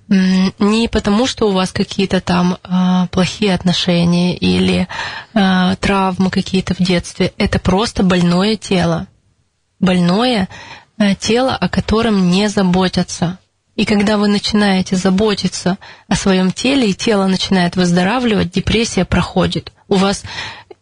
не 0.08 0.88
потому, 0.88 1.26
что 1.26 1.48
у 1.48 1.52
вас 1.52 1.70
какие-то 1.70 2.22
там 2.22 2.56
э, 2.64 3.06
плохие 3.10 3.52
отношения 3.54 4.34
или 4.36 4.88
травмы 5.34 6.30
какие-то 6.30 6.74
в 6.74 6.78
детстве. 6.78 7.32
Это 7.36 7.58
просто 7.58 8.02
больное 8.02 8.56
тело. 8.56 9.06
Больное 9.80 10.48
тело, 11.20 11.54
о 11.54 11.68
котором 11.68 12.30
не 12.30 12.48
заботятся. 12.48 13.38
И 13.78 13.84
когда 13.84 14.16
вы 14.16 14.26
начинаете 14.26 14.96
заботиться 14.96 15.78
о 16.08 16.16
своем 16.16 16.50
теле, 16.50 16.90
и 16.90 16.94
тело 16.94 17.28
начинает 17.28 17.76
выздоравливать, 17.76 18.50
депрессия 18.50 19.04
проходит. 19.04 19.72
У 19.86 19.94
вас 19.94 20.24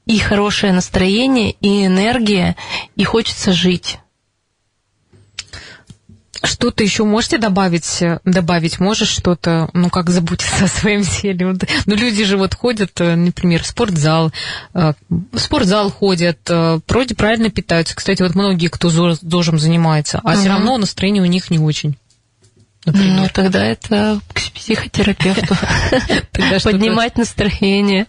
и 0.07 0.19
хорошее 0.19 0.73
настроение, 0.73 1.53
и 1.61 1.87
энергия, 1.87 2.57
и 2.95 3.05
хочется 3.05 3.53
жить. 3.53 3.99
Что-то 6.42 6.85
еще 6.85 7.05
можете 7.05 7.38
добавить? 7.38 8.03
Добавить 8.25 8.79
можешь 8.79 9.09
что-то, 9.09 9.69
ну, 9.73 9.90
как 9.90 10.11
заботиться 10.11 10.64
о 10.64 10.69
своем 10.69 11.03
теле? 11.03 11.57
Ну, 11.87 11.95
люди 11.95 12.25
же 12.25 12.37
вот 12.37 12.55
ходят, 12.55 13.01
э, 13.01 13.16
например, 13.16 13.62
в 13.62 13.66
спортзал, 13.66 14.33
э, 14.75 14.92
в 15.09 15.38
спортзал 15.38 15.90
ходят, 15.90 16.38
э, 16.49 16.79
вроде 16.87 17.14
правильно 17.14 17.51
питаются. 17.51 17.97
Кстати, 17.97 18.23
вот 18.23 18.35
многие, 18.35 18.69
кто 18.69 18.90
ЗОЖем 18.90 19.59
занимается, 19.59 20.21
а 20.23 20.33
угу. 20.33 20.38
все 20.38 20.49
равно 20.49 20.79
настроение 20.79 21.23
у 21.23 21.27
них 21.27 21.51
не 21.51 21.59
очень. 21.59 21.97
Например. 22.85 23.23
Ну, 23.23 23.29
тогда 23.35 23.64
это 23.64 24.21
к 24.33 24.53
психотерапевту. 24.53 25.57
Поднимать 26.62 27.19
настроение. 27.19 28.07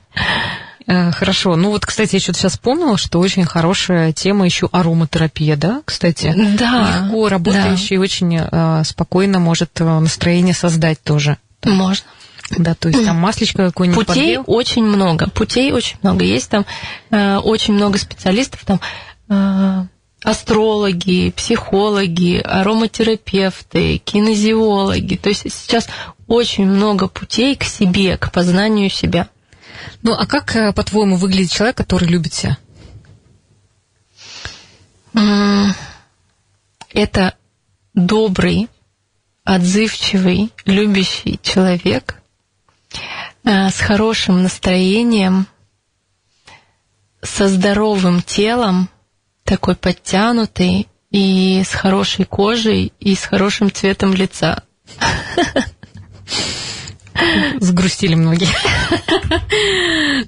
Э, 0.87 1.11
хорошо. 1.11 1.55
Ну 1.55 1.71
вот, 1.71 1.85
кстати, 1.85 2.15
я 2.15 2.19
что-то 2.19 2.39
сейчас 2.39 2.53
вспомнила, 2.53 2.97
что 2.97 3.19
очень 3.19 3.45
хорошая 3.45 4.13
тема 4.13 4.45
еще 4.45 4.69
ароматерапия, 4.71 5.57
да, 5.57 5.81
кстати? 5.85 6.33
Да. 6.57 7.01
Легко 7.03 7.27
работающая 7.27 7.89
да. 7.89 7.95
и 7.95 7.97
очень 7.97 8.39
э, 8.39 8.83
спокойно 8.85 9.39
может 9.39 9.81
э, 9.81 9.83
настроение 9.83 10.53
создать 10.53 11.03
тоже. 11.03 11.37
Можно. 11.65 12.05
Да, 12.51 12.75
то 12.75 12.87
есть 12.87 13.03
там 13.03 13.17
маслечко 13.17 13.65
какое-нибудь 13.65 14.07
Путей 14.07 14.37
подлил. 14.37 14.43
очень 14.47 14.83
много, 14.85 15.29
путей 15.29 15.73
очень 15.73 15.97
много. 16.01 16.23
Есть 16.23 16.49
там 16.49 16.65
э, 17.09 17.37
очень 17.37 17.73
много 17.73 17.97
специалистов, 17.97 18.63
там 18.63 18.79
э, 19.27 19.85
астрологи, 20.23 21.31
психологи, 21.31 22.39
ароматерапевты, 22.39 23.97
кинезиологи. 23.97 25.17
То 25.17 25.27
есть 25.27 25.51
сейчас 25.53 25.89
очень 26.27 26.65
много 26.65 27.09
путей 27.09 27.57
к 27.57 27.65
себе, 27.65 28.15
к 28.15 28.31
познанию 28.31 28.89
себя. 28.89 29.27
Ну, 30.01 30.13
а 30.13 30.25
как, 30.25 30.55
э, 30.55 30.73
по-твоему, 30.73 31.15
выглядит 31.15 31.51
человек, 31.51 31.77
который 31.77 32.07
любит 32.07 32.33
себя? 32.33 32.57
Это 36.93 37.35
добрый, 37.93 38.69
отзывчивый, 39.43 40.51
любящий 40.65 41.39
человек 41.41 42.21
э, 43.43 43.69
с 43.69 43.79
хорошим 43.79 44.43
настроением, 44.43 45.47
со 47.21 47.47
здоровым 47.47 48.21
телом, 48.21 48.89
такой 49.43 49.75
подтянутый 49.75 50.87
и 51.11 51.63
с 51.65 51.73
хорошей 51.73 52.25
кожей 52.25 52.93
и 52.99 53.15
с 53.15 53.23
хорошим 53.23 53.71
цветом 53.71 54.13
лица. 54.13 54.63
Загрустили 57.59 58.15
многие. 58.15 58.49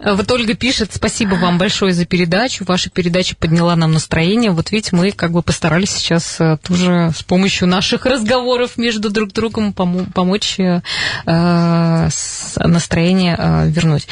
Вот 0.05 0.31
Ольга 0.31 0.53
пишет, 0.53 0.91
спасибо 0.93 1.35
вам 1.35 1.57
большое 1.57 1.93
за 1.93 2.05
передачу. 2.05 2.63
Ваша 2.65 2.89
передача 2.89 3.35
подняла 3.35 3.75
нам 3.75 3.91
настроение. 3.91 4.51
Вот 4.51 4.71
видите, 4.71 4.95
мы 4.95 5.11
как 5.11 5.31
бы 5.31 5.41
постарались 5.41 5.91
сейчас 5.91 6.39
э, 6.39 6.57
тоже 6.63 7.11
с 7.15 7.23
помощью 7.23 7.67
наших 7.67 8.05
разговоров 8.05 8.77
между 8.77 9.09
друг 9.09 9.33
другом 9.33 9.73
помочь 9.73 10.59
э, 10.59 10.81
настроение 11.25 13.35
э, 13.37 13.69
вернуть. 13.69 14.07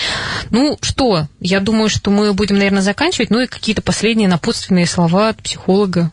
Ну 0.49 0.77
что, 0.81 1.27
я 1.39 1.59
думаю, 1.59 1.89
что 1.89 2.11
мы 2.11 2.33
будем, 2.33 2.57
наверное, 2.57 2.81
заканчивать. 2.81 3.29
Ну 3.29 3.39
и 3.39 3.47
какие-то 3.47 3.81
последние 3.81 4.27
напутственные 4.27 4.87
слова 4.87 5.29
от 5.29 5.41
психолога. 5.41 6.11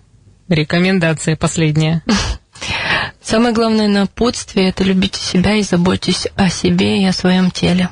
Рекомендация 0.48 1.36
последняя. 1.36 2.02
Самое 3.24 3.54
главное 3.54 3.88
напутствие– 3.88 4.68
это 4.70 4.84
любите 4.84 5.18
себя 5.18 5.54
и 5.54 5.62
заботьтесь 5.62 6.28
о 6.36 6.50
себе 6.50 7.02
и 7.02 7.06
о 7.06 7.12
своем 7.12 7.50
теле. 7.50 7.88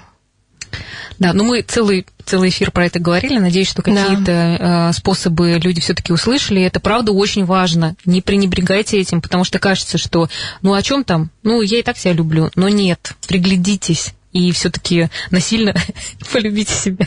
Да, 1.19 1.33
ну 1.33 1.45
мы 1.45 1.63
целый, 1.63 2.07
целый 2.25 2.51
эфир 2.51 2.71
про 2.71 2.87
это 2.87 2.99
говорили. 2.99 3.39
Надеюсь, 3.39 3.71
что 3.71 3.83
какие-то 3.83 4.25
да. 4.25 4.89
э, 4.89 4.93
способы 4.93 5.59
люди 5.63 5.81
все-таки 5.81 6.13
услышали. 6.13 6.63
Это 6.63 6.81
правда 6.81 7.13
очень 7.13 7.45
важно. 7.45 7.97
Не 8.05 8.21
пренебрегайте 8.21 8.99
этим, 8.99 9.23
потому 9.23 9.45
что 9.45 9.59
кажется, 9.59 9.99
что 9.99 10.29
ну 10.61 10.75
о 10.75 10.83
чем 10.83 11.05
там? 11.05 11.31
Ну, 11.43 11.63
я 11.63 11.79
и 11.79 11.83
так 11.83 11.97
себя 11.97 12.13
люблю. 12.13 12.51
Но 12.55 12.69
нет, 12.69 13.15
приглядитесь 13.27 14.15
и 14.33 14.51
все-таки 14.53 15.09
насильно 15.31 15.75
полюбите 16.33 16.73
себя. 16.75 17.07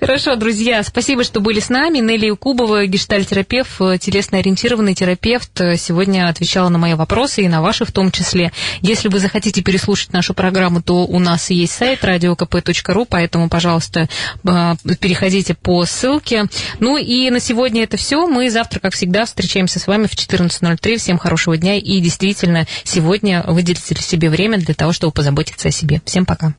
Хорошо, 0.00 0.36
друзья, 0.36 0.82
спасибо, 0.82 1.24
что 1.24 1.40
были 1.40 1.60
с 1.60 1.68
нами. 1.68 1.98
Нелли 1.98 2.30
Кубова, 2.34 2.86
гештальтерапевт, 2.86 3.78
телесно-ориентированный 4.00 4.94
терапевт, 4.94 5.50
сегодня 5.78 6.28
отвечала 6.28 6.68
на 6.68 6.78
мои 6.78 6.94
вопросы 6.94 7.42
и 7.42 7.48
на 7.48 7.62
ваши 7.62 7.84
в 7.84 7.92
том 7.92 8.10
числе. 8.10 8.52
Если 8.80 9.08
вы 9.08 9.18
захотите 9.18 9.62
переслушать 9.62 10.12
нашу 10.12 10.34
программу, 10.34 10.82
то 10.82 11.06
у 11.06 11.18
нас 11.18 11.50
есть 11.50 11.72
сайт 11.72 12.02
radiokp.ru, 12.02 13.06
поэтому, 13.08 13.48
пожалуйста, 13.48 14.08
а, 14.46 14.76
переходите 15.00 15.54
по 15.54 15.84
ссылке. 15.84 16.46
Ну 16.80 16.96
и 16.96 17.30
на 17.30 17.40
сегодня 17.40 17.84
это 17.84 17.96
все. 17.96 18.26
Мы 18.26 18.50
завтра, 18.50 18.80
как 18.80 18.94
всегда, 18.94 19.24
встречаемся 19.26 19.78
с 19.78 19.86
вами 19.86 20.06
в 20.06 20.14
14.03. 20.14 20.96
Всем 20.96 21.18
хорошего 21.18 21.56
дня 21.56 21.76
и 21.76 22.00
действительно 22.00 22.66
сегодня 22.84 23.44
выделите 23.46 23.94
себе 23.94 24.30
время 24.30 24.58
для 24.58 24.74
того, 24.74 24.92
чтобы 24.92 25.12
позаботиться 25.12 25.68
о 25.68 25.70
себе. 25.74 26.00
Всем 26.04 26.24
пока. 26.26 26.52